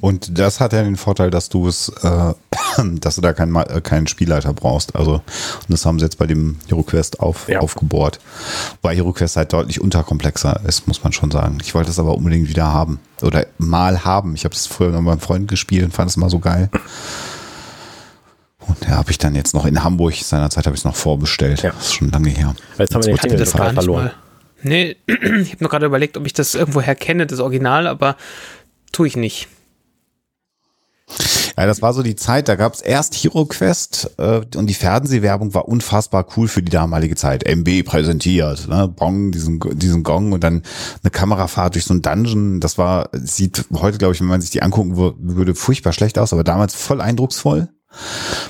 [0.00, 2.34] Und das hat ja den Vorteil, dass du es, äh,
[3.00, 4.96] dass du da keinen, äh, keinen Spielleiter brauchst.
[4.96, 5.22] Also, und
[5.68, 7.60] das haben sie jetzt bei dem HeroQuest auf, ja.
[7.60, 8.18] aufgebohrt.
[8.82, 11.58] Weil HeroQuest halt deutlich unterkomplexer ist, muss man schon sagen.
[11.62, 12.98] Ich wollte es aber unbedingt wieder haben.
[13.22, 14.34] Oder mal haben.
[14.34, 16.70] Ich habe es früher mit meinem Freund gespielt und fand es mal so geil.
[18.66, 21.62] Und ja, habe ich dann jetzt noch in Hamburg, seinerzeit habe ich es noch vorbestellt.
[21.62, 21.70] Ja.
[21.70, 22.54] Das ist schon lange her.
[22.78, 24.04] Jetzt haben wir den das gar verloren.
[24.06, 24.14] Mal.
[24.62, 28.16] Nee, ich habe nur gerade überlegt, ob ich das irgendwoher kenne, das Original, aber
[28.92, 29.48] tue ich nicht.
[31.56, 34.74] Ja, das war so die Zeit, da gab es erst Hero Quest äh, und die
[34.74, 37.44] Fernsehwerbung war unfassbar cool für die damalige Zeit.
[37.46, 38.88] MB präsentiert, ne?
[38.88, 40.62] Bong, diesen, diesen Gong und dann
[41.02, 42.60] eine Kamerafahrt durch so ein Dungeon.
[42.60, 46.32] Das war, sieht heute, glaube ich, wenn man sich die angucken würde, furchtbar schlecht aus,
[46.32, 47.68] aber damals voll eindrucksvoll.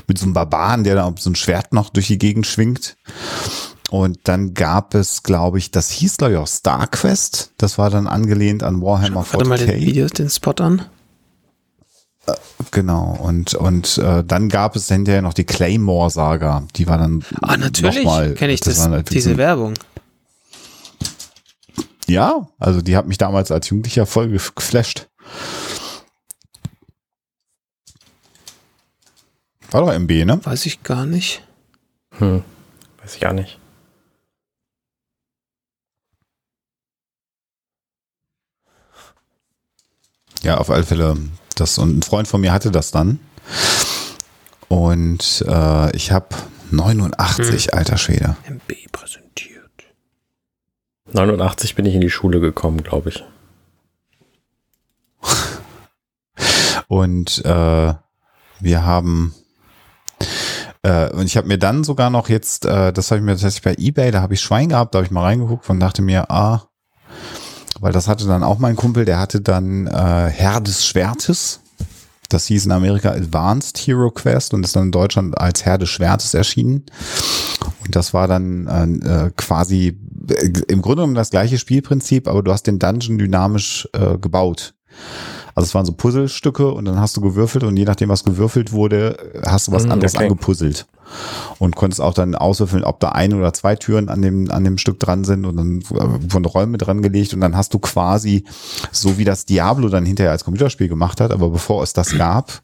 [0.06, 2.96] Mit so einem Barbaren, der da so ein Schwert noch durch die Gegend schwingt.
[3.90, 7.52] Und dann gab es, glaube ich, das hieß, glaube ich, auch Star Quest.
[7.58, 9.32] Das war dann angelehnt an Warhammer 40k.
[9.32, 10.86] Warte mal den Video, den Spot an.
[12.70, 16.66] Genau, und, und äh, dann gab es hinterher noch die Claymore-Saga.
[16.76, 17.24] Die war dann.
[17.42, 18.04] Ah, natürlich
[18.36, 19.74] kenne ich das, das halt diese Werbung.
[22.06, 25.08] Ja, also die hat mich damals als Jugendlicher voll geflasht.
[29.70, 30.40] War doch MB, ne?
[30.44, 31.42] Weiß ich gar nicht.
[32.18, 32.42] Hm,
[33.02, 33.58] weiß ich gar nicht.
[40.42, 41.16] Ja, auf alle Fälle.
[41.56, 43.20] Das, und ein Freund von mir hatte das dann.
[44.68, 46.28] Und äh, ich habe
[46.70, 47.78] 89, hm.
[47.78, 48.36] alter Schwede.
[48.48, 49.70] MB präsentiert.
[51.12, 53.24] 89 bin ich in die Schule gekommen, glaube ich.
[56.88, 57.94] und äh,
[58.60, 59.34] wir haben
[60.82, 63.62] äh, und ich habe mir dann sogar noch jetzt, äh, das habe ich mir tatsächlich
[63.62, 66.30] bei eBay, da habe ich Schwein gehabt, da habe ich mal reingeguckt und dachte mir,
[66.30, 66.69] ah,
[67.80, 71.60] weil das hatte dann auch mein Kumpel, der hatte dann äh, Herr des Schwertes.
[72.28, 75.88] Das hieß in Amerika Advanced Hero Quest und ist dann in Deutschland als Herr des
[75.88, 76.84] Schwertes erschienen.
[77.84, 78.66] Und das war dann
[79.02, 83.88] äh, quasi äh, im Grunde genommen das gleiche Spielprinzip, aber du hast den Dungeon dynamisch
[83.94, 84.74] äh, gebaut.
[85.54, 88.72] Also es waren so Puzzlestücke und dann hast du gewürfelt und je nachdem, was gewürfelt
[88.72, 90.24] wurde, hast du was mhm, anderes okay.
[90.24, 90.86] angepuzzelt.
[91.58, 94.78] Und konntest auch dann auswürfeln, ob da ein oder zwei Türen an dem, an dem
[94.78, 98.44] Stück dran sind und dann von Räume dran gelegt und dann hast du quasi,
[98.92, 102.62] so wie das Diablo dann hinterher als Computerspiel gemacht hat, aber bevor es das gab,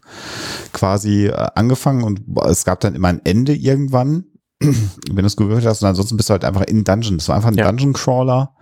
[0.72, 4.24] quasi äh, angefangen und es gab dann immer ein Ende irgendwann
[4.60, 7.18] wenn du es gewürfelt hast und ansonsten bist du halt einfach in Dungeon.
[7.18, 7.66] Das war einfach ein ja.
[7.66, 8.54] Dungeon Crawler,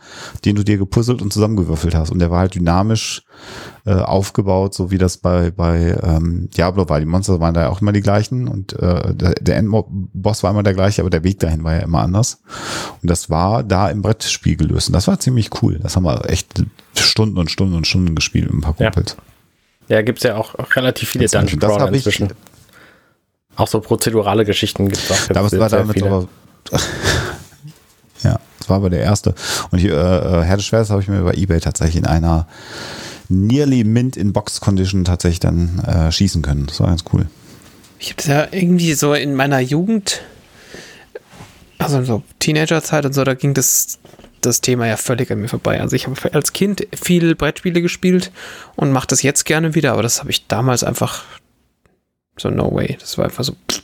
[0.45, 2.11] den du dir gepuzzelt und zusammengewürfelt hast.
[2.11, 3.22] Und der war halt dynamisch
[3.86, 6.99] äh, aufgebaut, so wie das bei, bei ähm, Diablo war.
[6.99, 10.51] Die Monster waren da ja auch immer die gleichen und äh, der, der Endboss war
[10.51, 12.42] immer der gleiche, aber der Weg dahin war ja immer anders.
[13.01, 14.88] Und das war da im Brettspiel gelöst.
[14.88, 15.78] Und das war ziemlich cool.
[15.80, 16.64] Das haben wir echt
[16.97, 19.16] Stunden und Stunden und Stunden gespielt mit ein paar Kumpels.
[19.88, 22.26] Ja, ja gibt's ja auch, auch relativ viele Dungeon Crawler inzwischen.
[22.26, 22.53] Ich,
[23.57, 25.32] auch so prozedurale Geschichten gibt es auch.
[25.32, 26.28] Damals war damit aber,
[28.22, 29.34] ja, das war aber der erste.
[29.70, 32.46] Und hier, äh, Herr des Schwertes habe ich mir über Ebay tatsächlich in einer
[33.28, 36.66] nearly mint in Box Condition tatsächlich dann äh, schießen können.
[36.66, 37.26] Das war ganz cool.
[37.98, 40.20] Ich habe das ja irgendwie so in meiner Jugend,
[41.78, 43.98] also so Teenagerzeit und so, da ging das
[44.44, 45.80] das Thema ja völlig an mir vorbei.
[45.80, 48.30] Also ich habe als Kind viel Brettspiele gespielt
[48.76, 51.24] und mache das jetzt gerne wieder, aber das habe ich damals einfach
[52.37, 52.97] so, no way.
[53.01, 53.82] Das war einfach so, pff,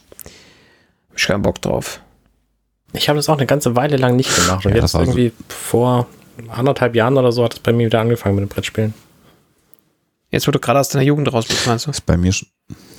[1.08, 2.00] hab ich keinen Bock drauf.
[2.92, 4.66] Ich habe das auch eine ganze Weile lang nicht gemacht.
[4.66, 5.44] Und ja, jetzt irgendwie so.
[5.48, 6.06] vor
[6.48, 8.94] anderthalb Jahren oder so hat es bei mir wieder angefangen mit dem Brettspielen.
[10.30, 11.90] Jetzt, wo du gerade aus deiner Jugend raus bist, meinst du?
[11.90, 12.48] Ist bei mir schon.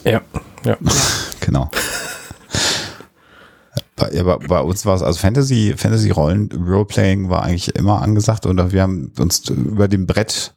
[0.03, 0.21] Ja,
[0.65, 0.77] ja.
[1.39, 1.69] genau.
[3.95, 8.71] bei, bei, bei, uns war es, also Fantasy, Fantasy-Rollen, Roleplaying war eigentlich immer angesagt oder
[8.71, 10.55] wir haben uns über dem Brett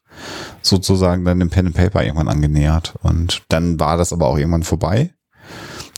[0.62, 2.94] sozusagen dann dem Pen and Paper irgendwann angenähert.
[3.02, 5.10] Und dann war das aber auch irgendwann vorbei.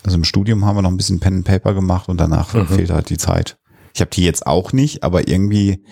[0.04, 2.66] Also im Studium haben wir noch ein bisschen Pen and Paper gemacht und danach mhm.
[2.66, 3.56] fehlt halt die Zeit.
[3.96, 5.82] Ich habe die jetzt auch nicht, aber irgendwie,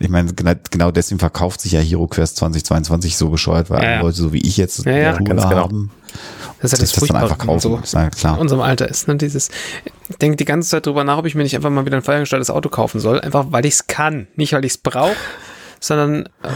[0.00, 4.00] ich meine, genau deswegen verkauft sich ja Hero Quest 2022 so bescheuert, weil ja, ja.
[4.00, 5.44] Leute so wie ich jetzt ja, ja, ganz genau.
[5.44, 5.90] haben.
[6.60, 7.60] Das ist ja das, das dann einfach kaufen.
[7.84, 8.34] So ja, klar.
[8.34, 9.48] In unserem Alter ist, ne, dieses,
[10.08, 12.02] ich denke die ganze Zeit drüber nach, ob ich mir nicht einfach mal wieder ein
[12.02, 15.14] feiergestelltes Auto kaufen soll, einfach weil ich es kann, nicht weil ich es brauche,
[15.78, 16.48] sondern äh,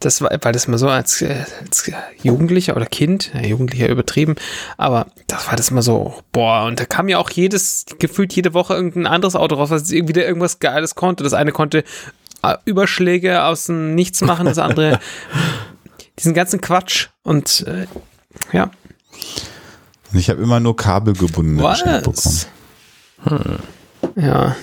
[0.00, 1.90] das war, weil das mal so als, äh, als
[2.22, 4.36] Jugendlicher oder Kind, ja, Jugendlicher übertrieben,
[4.76, 8.54] aber das war das mal so, boah, und da kam ja auch jedes, gefühlt jede
[8.54, 11.24] Woche irgendein anderes Auto raus, was irgendwie irgendwas Geiles konnte.
[11.24, 11.84] Das eine konnte
[12.42, 15.00] äh, Überschläge aus dem Nichts machen, das andere
[16.18, 17.86] diesen ganzen Quatsch und äh,
[18.52, 18.70] ja.
[20.12, 21.82] Ich habe immer nur kabelgebundene was?
[21.82, 22.40] bekommen.
[23.24, 23.58] Hm.
[24.16, 24.56] Ja.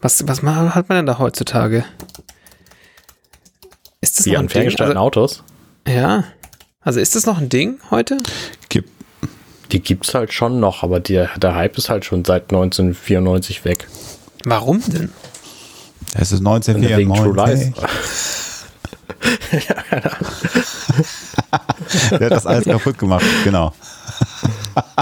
[0.00, 1.84] Was, was hat man denn da heutzutage?
[4.00, 5.42] Ist das Wie noch an ferngesteuerten also, Autos?
[5.86, 6.24] Ja.
[6.80, 8.18] Also ist das noch ein Ding heute?
[8.68, 8.90] Gibt.
[9.72, 13.86] Die gibt's halt schon noch, aber der, der Hype ist halt schon seit 1994 weg.
[14.44, 15.12] Warum denn?
[16.14, 17.74] Es ist 1994.
[22.10, 23.72] Der hat das alles kaputt gemacht, genau.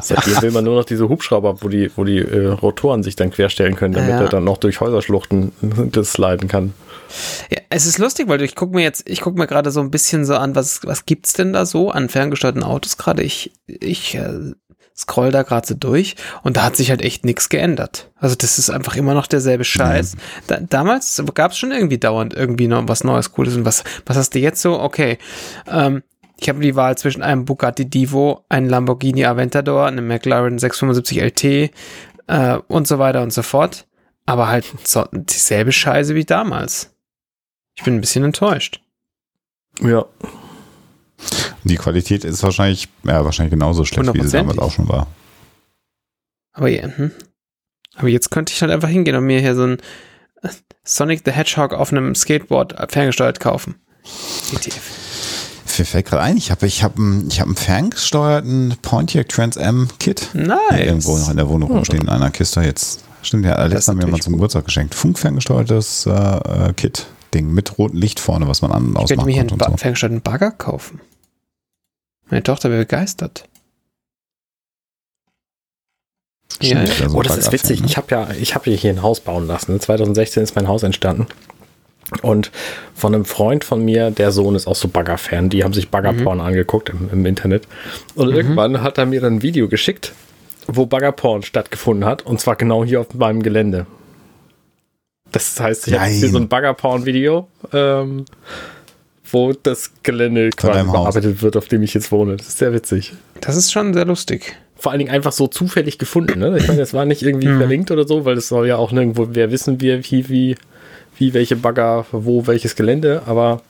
[0.03, 3.31] Seitdem will man nur noch diese Hubschrauber, wo die, wo die äh, Rotoren sich dann
[3.31, 4.21] querstellen können, damit ja.
[4.23, 5.53] er dann noch durch Häuserschluchten
[5.93, 6.75] das leiten kann.
[7.51, 9.91] Ja, es ist lustig, weil ich gucke mir jetzt, ich gucke mir gerade so ein
[9.91, 13.23] bisschen so an, was, was gibt's denn da so an ferngesteuerten Autos gerade?
[13.23, 14.53] Ich, ich äh,
[14.97, 18.11] scroll da gerade so durch und da hat sich halt echt nichts geändert.
[18.17, 20.15] Also das ist einfach immer noch derselbe Scheiß.
[20.15, 20.21] Mhm.
[20.47, 24.17] Da, damals gab es schon irgendwie dauernd irgendwie noch was Neues, Cooles und was, was
[24.17, 24.81] hast du jetzt so?
[24.81, 25.19] Okay,
[25.71, 26.03] ähm,
[26.39, 31.45] ich habe die Wahl zwischen einem Bugatti Divo, einem Lamborghini Aventador, einem McLaren 675 LT
[32.27, 33.87] äh, und so weiter und so fort.
[34.27, 36.96] Aber halt so, dieselbe Scheiße wie damals.
[37.77, 38.81] Ich bin ein bisschen enttäuscht.
[39.81, 40.05] Ja.
[41.65, 45.07] Die Qualität ist wahrscheinlich, ja, wahrscheinlich genauso schlecht, wie sie damals auch schon war.
[46.53, 47.11] Aber, ja, hm.
[47.97, 49.79] Aber jetzt könnte ich halt einfach hingehen und mir hier so ein
[50.43, 50.49] äh,
[50.85, 53.77] Sonic the Hedgehog auf einem Skateboard ferngesteuert kaufen.
[54.53, 54.81] ETF.
[55.79, 59.59] Mir fällt gerade ein, ich habe ich hab einen ich hab einen ferngesteuerten Pontiac Trans
[59.59, 60.31] Am Kit.
[60.33, 60.59] Nice.
[60.75, 63.05] Irgendwo noch in der Wohnung rumstehen, in einer Kiste jetzt.
[63.21, 64.95] Stimmt, ja, letztes haben mir mal zum Geburtstag geschenkt.
[64.95, 67.07] Funkferngesteuertes äh, Kit.
[67.37, 69.05] Ding mit rotem Licht vorne, was man an und ausmachen kann.
[69.05, 69.41] Ich könnte mir hier
[70.09, 70.21] einen so.
[70.23, 71.01] Bagger kaufen.
[72.29, 73.49] Meine Tochter wäre begeistert.
[76.61, 77.09] Ja, ja.
[77.13, 77.81] Oh, das ist witzig.
[77.81, 77.87] Ne?
[77.87, 79.79] Ich habe ja, ich habe hier ein Haus bauen lassen.
[79.79, 81.27] 2016 ist mein Haus entstanden.
[82.23, 82.53] Und
[82.95, 86.39] von einem Freund von mir, der Sohn ist auch so Bagger-Fan, die haben sich Baggerporn
[86.39, 86.45] mhm.
[86.45, 87.67] angeguckt im, im, Internet.
[88.15, 88.37] Und mhm.
[88.37, 90.13] irgendwann hat er mir dann ein Video geschickt,
[90.69, 92.23] wo Baggerporn stattgefunden hat.
[92.23, 93.87] Und zwar genau hier auf meinem Gelände.
[95.37, 98.25] Das heißt, ich habe hier so ein Baggerporn-Video, ähm,
[99.31, 102.37] wo das Gelände quasi bearbeitet wird, auf dem ich jetzt wohne.
[102.37, 103.13] Das ist sehr witzig.
[103.41, 104.57] Das ist schon sehr lustig.
[104.77, 106.39] Vor allen Dingen einfach so zufällig gefunden.
[106.39, 106.57] Ne?
[106.59, 107.59] Ich meine, das war nicht irgendwie mhm.
[107.59, 110.57] verlinkt oder so, weil das soll ja auch nirgendwo, wer wissen wir, wie, wie
[111.19, 113.63] wie welche Bagger, wo welches Gelände, aber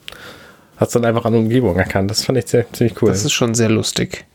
[0.76, 2.10] hat es dann einfach an der Umgebung erkannt.
[2.10, 3.08] Das fand ich sehr, ziemlich cool.
[3.08, 4.26] Das ist schon sehr lustig.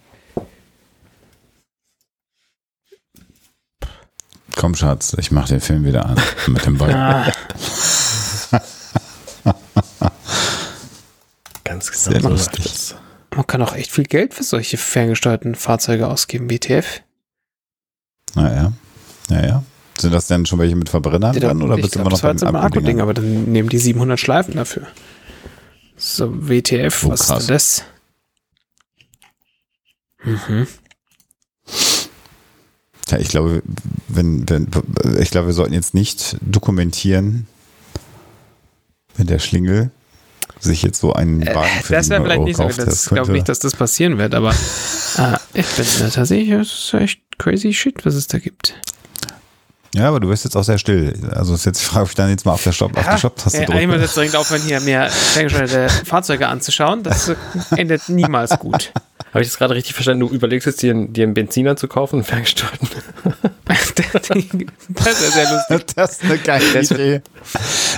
[4.55, 7.31] Komm, Schatz, ich mach den Film wieder an mit dem Ball.
[9.43, 10.11] Ah.
[11.63, 12.19] Ganz genau.
[12.19, 12.95] Sehr lustig.
[13.35, 17.01] Man kann auch echt viel Geld für solche ferngesteuerten Fahrzeuge ausgeben, WTF.
[18.35, 18.73] Naja,
[19.29, 19.63] naja.
[19.97, 22.55] Sind das denn schon welche mit Verbrennern ja, dran oder bist du immer noch beim
[22.55, 22.99] Akku-Ding?
[22.99, 24.87] Akku aber dann nehmen die 700 Schleifen dafür.
[25.95, 27.39] So, WTF, oh, was krass.
[27.39, 27.83] ist denn das?
[30.23, 30.67] Mhm.
[33.11, 33.61] Ja, ich glaube,
[34.07, 34.67] wenn, wenn,
[35.19, 37.45] ich glaube, wir sollten jetzt nicht dokumentieren,
[39.17, 39.91] wenn der Schlingel
[40.59, 43.31] sich jetzt so einen äh, Wagen für äh, Das wäre vielleicht nicht so, ich glaube
[43.31, 44.51] nicht, dass das passieren wird, aber
[45.17, 48.75] äh, ich bin tatsächlich, das ist echt crazy shit, was es da gibt.
[49.93, 51.13] Ja, aber du wirst jetzt auch sehr still.
[51.31, 53.09] Also ist jetzt die Frage, ob ich dann jetzt mal auf der Stopp, ja, auf
[53.09, 53.73] die Stopp-Taste drücke.
[53.73, 57.03] Eigentlich muss jetzt dringend aufhören, hier mehr ferngesteuerte Fahrzeuge anzuschauen.
[57.03, 57.29] Das
[57.75, 58.93] endet niemals gut.
[59.31, 60.27] Habe ich das gerade richtig verstanden?
[60.27, 62.89] Du überlegst jetzt, dir, dir einen Benziner zu kaufen, einen ferngesteuerten?
[63.65, 65.85] das ist sehr lustig.
[65.95, 67.21] Das ist eine geile das Idee,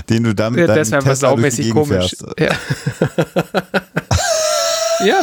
[0.09, 2.15] den du damit ja, Das wäre aber saumäßig komisch.
[2.37, 2.49] Ja.
[5.05, 5.21] ja.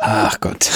[0.00, 0.68] Ach Gott.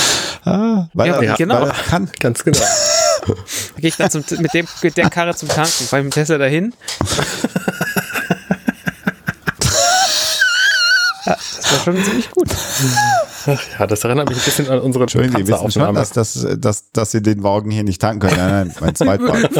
[0.45, 1.62] Ah, weil ja, er, genau.
[1.62, 2.09] Weil kann.
[2.20, 2.61] Ganz genau.
[2.61, 3.34] Da
[3.78, 6.72] gehe ich dann zum, mit, dem, mit der Karre zum Tanken, fahre mit Tesla dahin.
[7.16, 7.24] ja,
[11.27, 12.49] das war schon ziemlich gut.
[13.47, 16.47] Ach ja, das erinnert mich ein bisschen an unsere Schön, Sie wissen schon, dass, dass,
[16.59, 18.37] dass, dass Sie den Wagen hier nicht tanken können.
[18.37, 19.49] Nein, nein, mein Zweitwagen.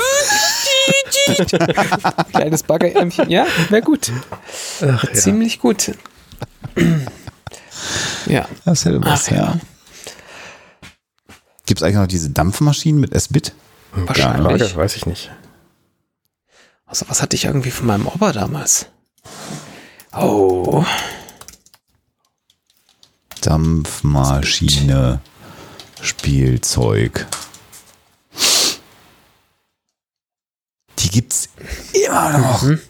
[2.33, 4.13] Kleines Baggerärmchen, ja, wäre gut.
[4.83, 5.13] Ach, ja.
[5.13, 5.93] Ziemlich gut.
[8.27, 8.47] ja.
[8.65, 9.37] Das hätte was, ja.
[9.37, 9.57] ja.
[11.67, 13.53] Gibt es eigentlich noch diese Dampfmaschinen mit S-Bit?
[13.93, 14.71] Wahrscheinlich.
[14.71, 15.31] Ja, weiß ich nicht.
[16.87, 18.87] Also was hatte ich irgendwie von meinem Opa damals?
[20.17, 20.85] Oh.
[23.47, 25.21] Dampfmaschine,
[26.03, 27.27] Spielzeug.
[30.99, 31.49] Die gibt's
[31.93, 32.63] immer noch.
[32.63, 32.81] Mhm.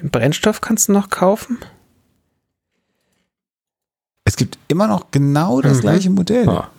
[0.00, 1.58] Den Brennstoff kannst du noch kaufen?
[4.24, 5.80] Es gibt immer noch genau das mhm.
[5.82, 6.48] gleiche Modell.
[6.48, 6.70] Ah.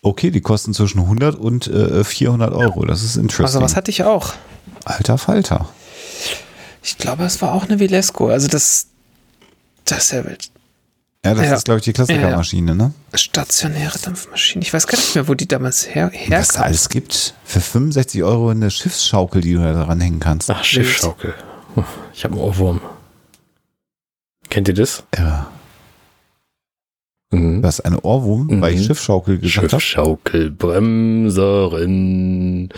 [0.00, 2.86] Okay, die kosten zwischen 100 und äh, 400 Euro.
[2.86, 3.48] Das ist interessant.
[3.48, 4.32] Also was hatte ich auch?
[4.86, 5.68] Alter Falter.
[6.82, 8.28] Ich glaube, es war auch eine Vilesco.
[8.28, 8.86] Also das,
[9.84, 10.53] das ist
[11.24, 11.30] ja.
[11.30, 11.54] Ja, das ja.
[11.54, 12.76] ist, glaube ich, die Klassikermaschine, ja.
[12.76, 12.92] ne?
[13.14, 14.62] Stationäre Dampfmaschine.
[14.62, 16.38] Ich weiß gar nicht mehr, wo die damals her herkam.
[16.38, 17.34] Was es alles gibt.
[17.44, 20.50] Für 65 Euro eine Schiffsschaukel, die du da dran hängen kannst.
[20.50, 21.34] Ach, Schiffsschaukel.
[22.12, 22.80] Ich habe einen Ohrwurm.
[24.50, 25.04] Kennt ihr das?
[25.16, 25.50] Ja.
[27.30, 27.62] Mhm.
[27.62, 28.60] Das ist eine Ohrwurm, mhm.
[28.60, 29.80] weil ich Schiffschaukel gesagt habe.
[29.80, 32.68] Schiffschaukelbremserin,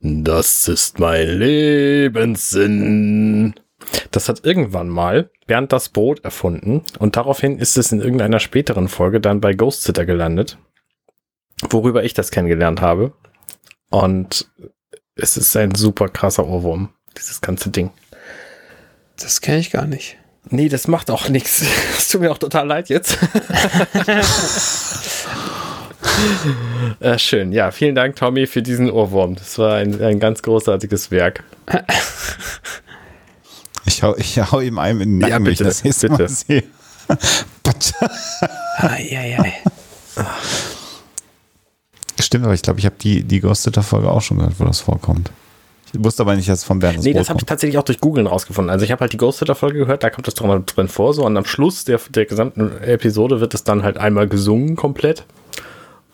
[0.00, 3.54] das ist mein Lebenssinn.
[4.10, 8.88] Das hat irgendwann mal Bernd das Brot erfunden und daraufhin ist es in irgendeiner späteren
[8.88, 10.58] Folge dann bei Ghost Sitter gelandet,
[11.68, 13.12] worüber ich das kennengelernt habe.
[13.90, 14.50] Und
[15.16, 17.90] es ist ein super krasser Ohrwurm, dieses ganze Ding.
[19.20, 20.16] Das kenne ich gar nicht.
[20.50, 21.64] Nee, das macht auch nichts.
[21.96, 23.18] Es tut mir auch total leid jetzt.
[27.00, 27.50] äh, schön.
[27.52, 29.36] Ja, vielen Dank, Tommy, für diesen Ohrwurm.
[29.36, 31.44] Das war ein, ein ganz großartiges Werk.
[33.86, 36.22] Ich hau, ich hau ihm einem in den Nacken, ja, bitte, ich das nächste bitte.
[36.22, 36.64] Mal sehe.
[42.20, 45.30] Stimmt, aber ich glaube, ich habe die, die Ghost-Folge auch schon gehört, wo das vorkommt.
[45.92, 48.00] Ich wusste aber nicht, dass es von Bernd Nee, das habe ich tatsächlich auch durch
[48.00, 48.70] Googlen rausgefunden.
[48.70, 51.44] Also ich habe halt die Ghost-Folge gehört, da kommt das drin vor, so und am
[51.44, 55.24] Schluss der, der gesamten Episode wird es dann halt einmal gesungen komplett.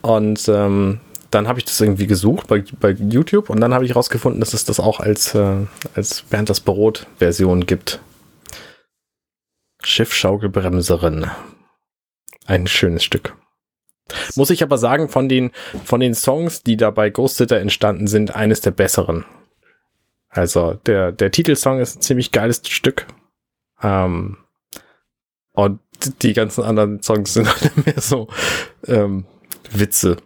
[0.03, 1.01] Und ähm,
[1.31, 4.55] dann habe ich das irgendwie gesucht bei, bei YouTube und dann habe ich rausgefunden, dass
[4.55, 8.01] es das auch als, äh, als Bernd das Brot-Version gibt.
[9.83, 11.31] Schiffschaukelbremserin.
[12.47, 13.37] Ein schönes Stück.
[14.35, 15.53] Muss ich aber sagen, von den,
[15.85, 19.24] von den Songs, die da bei Ghost Sitter entstanden sind, eines der besseren.
[20.28, 23.07] Also der, der Titelsong ist ein ziemlich geiles Stück.
[23.83, 24.39] Ähm,
[25.53, 25.81] Und
[26.22, 28.28] die ganzen anderen Songs sind halt mehr so
[28.87, 29.26] ähm,
[29.70, 30.16] Witze.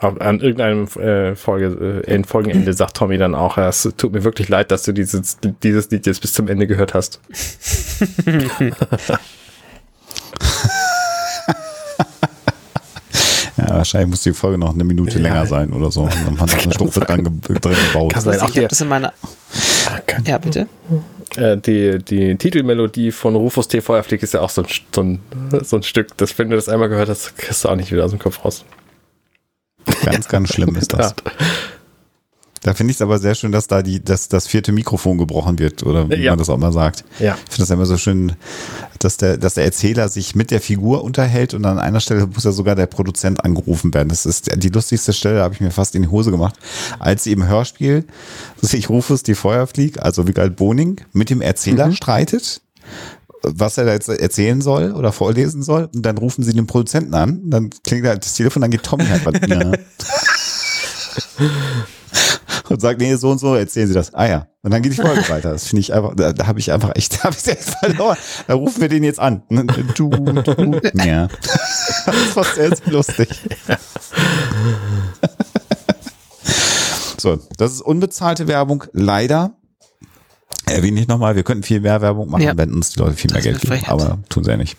[0.00, 4.48] An irgendeinem äh, Folge, äh, in Folgenende sagt Tommy dann auch, es tut mir wirklich
[4.48, 7.20] leid, dass du dieses, dieses Lied jetzt bis zum Ende gehört hast.
[13.56, 15.22] Ja, wahrscheinlich muss die Folge noch eine Minute ja.
[15.22, 16.08] länger sein oder so.
[16.24, 18.12] dann hat man eine Strophe dran, drin gebaut.
[18.12, 18.36] Kann sein.
[18.36, 19.12] Ich habe das in meiner.
[20.24, 20.66] Ja, bitte.
[21.36, 23.80] Äh, die, die Titelmelodie von Rufus T.
[23.80, 25.20] Feuerflieg ist ja auch so ein, so ein,
[25.62, 28.04] so ein Stück, das, wenn du das einmal gehört hast, kriegst du auch nicht wieder
[28.04, 28.64] aus dem Kopf raus.
[30.04, 31.14] Ganz, ganz schlimm ist das.
[32.62, 35.58] Da finde ich es aber sehr schön, dass da die, dass das vierte Mikrofon gebrochen
[35.58, 36.32] wird, oder wie ja.
[36.32, 37.04] man das auch mal sagt.
[37.18, 37.34] Ja.
[37.34, 38.32] Ich finde das immer so schön,
[38.98, 42.44] dass der, dass der Erzähler sich mit der Figur unterhält und an einer Stelle muss
[42.44, 44.10] ja sogar der Produzent angerufen werden.
[44.10, 46.56] Das ist die lustigste Stelle, habe ich mir fast in die Hose gemacht,
[46.98, 48.04] als sie im Hörspiel
[48.60, 51.94] sich Rufus die Feuerflieg, also Wiegald Boning, mit dem Erzähler mhm.
[51.94, 52.60] streitet
[53.42, 55.88] was er da jetzt erzählen soll oder vorlesen soll.
[55.94, 57.50] Und dann rufen sie den Produzenten an.
[57.50, 59.34] Dann klingt halt das Telefon, dann geht Tommy halt was.
[62.70, 64.14] und sagt, nee, so und so, erzählen Sie das.
[64.14, 64.46] Ah ja.
[64.62, 65.50] Und dann geht die Folge weiter.
[65.50, 68.16] Das finde ich einfach, da, da habe ich einfach echt, da habe ich echt verloren.
[68.46, 69.42] Da rufen wir den jetzt an.
[69.94, 71.28] Du, du, ja.
[72.06, 73.28] Das war sehr, sehr lustig.
[77.18, 79.52] So, das ist unbezahlte Werbung, leider.
[80.70, 82.56] Erwähne ich nochmal, wir könnten viel mehr Werbung machen, ja.
[82.56, 84.76] wenn uns die Leute viel mehr Geld geben, aber tun sie ja nicht.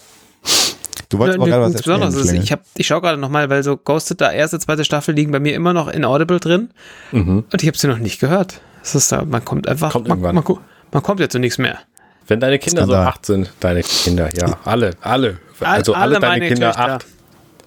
[1.10, 3.76] Du wolltest ja, gerade was Besonderes ist, ich, hab, ich schaue gerade nochmal, weil so
[3.76, 6.70] Ghosted, da erste, zweite Staffel liegen bei mir immer noch in Audible drin.
[7.12, 7.44] Mhm.
[7.52, 8.62] Und ich habe sie noch nicht gehört.
[8.82, 10.44] Das ist da, man kommt einfach, kommt man, man,
[10.92, 11.80] man, kommt jetzt zu nichts mehr.
[12.28, 15.38] Wenn deine Kinder so acht sind, deine Kinder, ja, alle, alle.
[15.60, 16.94] Also alle, alle deine Kinder Töchter.
[16.94, 17.06] acht.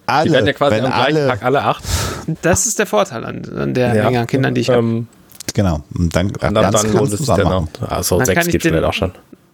[0.07, 1.83] Alle, die werden ja quasi am gleichen alle, Tag alle acht.
[2.41, 5.05] Das ist der Vorteil an, an der ja, Menge an Kindern, die ich ähm, habe.
[5.55, 5.83] Genau.
[5.97, 7.69] Und dann, dann, dann, dann lohnt es sich dann.
[7.87, 9.13] Also dann sechs gibt es vielleicht auch schon.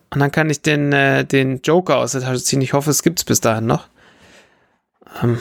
[0.09, 2.59] Und dann kann ich den, äh, den Joker aus der Tasche ziehen.
[2.61, 3.87] Ich hoffe, es gibt es bis dahin noch.
[5.23, 5.37] Ähm,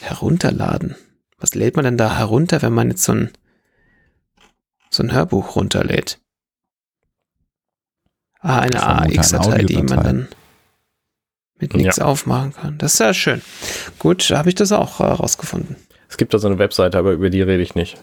[0.00, 0.96] herunterladen.
[1.38, 3.30] Was lädt man denn da herunter, wenn man jetzt so ein,
[4.88, 6.18] so ein Hörbuch runterlädt?
[8.40, 10.28] Ah, eine AX-Datei, die man dann
[11.58, 12.06] mit nichts ja.
[12.06, 12.78] aufmachen kann.
[12.78, 13.42] Das ist ja schön.
[13.98, 15.76] Gut, da habe ich das auch äh, rausgefunden.
[16.08, 17.98] Es gibt da so eine Webseite, aber über die rede ich nicht.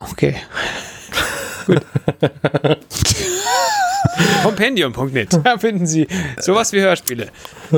[0.00, 0.36] Okay.
[1.66, 1.82] Gut.
[4.42, 5.40] Compendium.net.
[5.44, 6.06] Da finden Sie
[6.38, 7.28] sowas wie Hörspiele.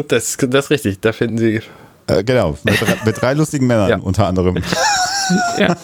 [0.08, 1.00] Das, das ist richtig.
[1.00, 1.60] Da finden Sie.
[2.06, 2.56] Äh, genau.
[2.62, 3.98] Mit, mit, drei lustigen Männern ja.
[3.98, 4.62] unter anderem.
[5.58, 5.76] Ja.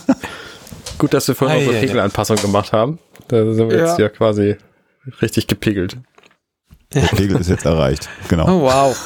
[0.99, 2.99] Gut, dass wir vorhin unsere Pegelanpassung gemacht haben.
[3.29, 3.87] Da sind wir ja.
[3.87, 4.57] jetzt ja quasi
[5.21, 5.97] richtig gepegelt.
[6.95, 8.09] Der Pegel ist jetzt erreicht.
[8.29, 8.47] Genau.
[8.47, 8.97] Oh, wow.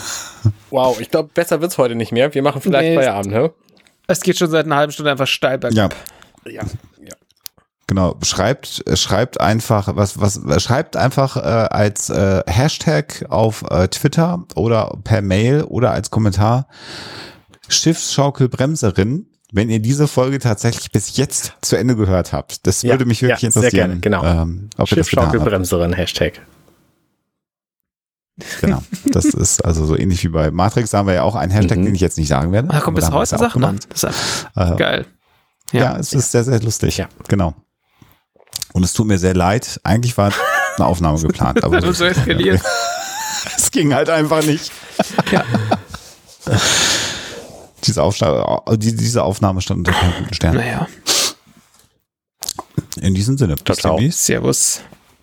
[0.70, 2.32] Wow, ich glaube, besser wird es heute nicht mehr.
[2.34, 3.52] Wir machen vielleicht nee, Feierabend, ne?
[4.06, 5.94] Es geht schon seit einer halben Stunde einfach steil bergab.
[6.46, 6.52] Ja.
[6.52, 6.62] Ja.
[7.90, 14.44] Genau, schreibt, schreibt einfach, was, was, schreibt einfach äh, als äh, Hashtag auf äh, Twitter
[14.54, 16.68] oder per Mail oder als Kommentar
[17.66, 22.64] Schiffsschaukelbremserin, wenn ihr diese Folge tatsächlich bis jetzt zu Ende gehört habt.
[22.64, 23.70] Das ja, würde mich wirklich ja, interessieren.
[23.72, 24.24] Sehr gerne, genau.
[24.24, 26.42] Ähm, Schiffsschaukelbremserin, Hashtag.
[28.60, 28.84] Genau.
[29.06, 30.90] Das ist also so ähnlich wie bei Matrix.
[30.90, 31.86] Da haben wir ja auch einen Hashtag, mhm.
[31.86, 32.68] den ich jetzt nicht sagen werde.
[32.68, 33.80] Da kommt bis heute Sachen an.
[33.88, 35.06] Das ist äh, geil.
[35.72, 36.96] Ja, ja es ist sehr, sehr lustig.
[36.96, 37.08] Ja.
[37.26, 37.56] Genau.
[38.72, 39.80] Und es tut mir sehr leid.
[39.84, 40.32] Eigentlich war
[40.76, 41.62] eine Aufnahme geplant.
[41.64, 42.60] Aber so eskaliert.
[43.56, 44.70] es ging halt einfach nicht.
[45.30, 45.44] Ja.
[47.84, 50.56] diese, Aufsta diese Aufnahme stand unter keinem guten Stern.
[50.56, 50.86] Naja.
[53.00, 53.56] In diesem Sinne.
[53.56, 53.98] Bis ciao.
[54.10, 54.80] Servus.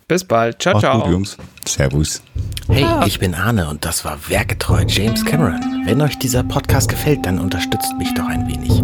[0.07, 0.61] Bis bald.
[0.61, 1.01] Ciao, Macht's ciao.
[1.01, 1.37] Gut, Jungs.
[1.67, 2.21] Servus.
[2.69, 5.83] Hey, ich bin Arne und das war Werketreu James Cameron.
[5.85, 8.83] Wenn euch dieser Podcast gefällt, dann unterstützt mich doch ein wenig.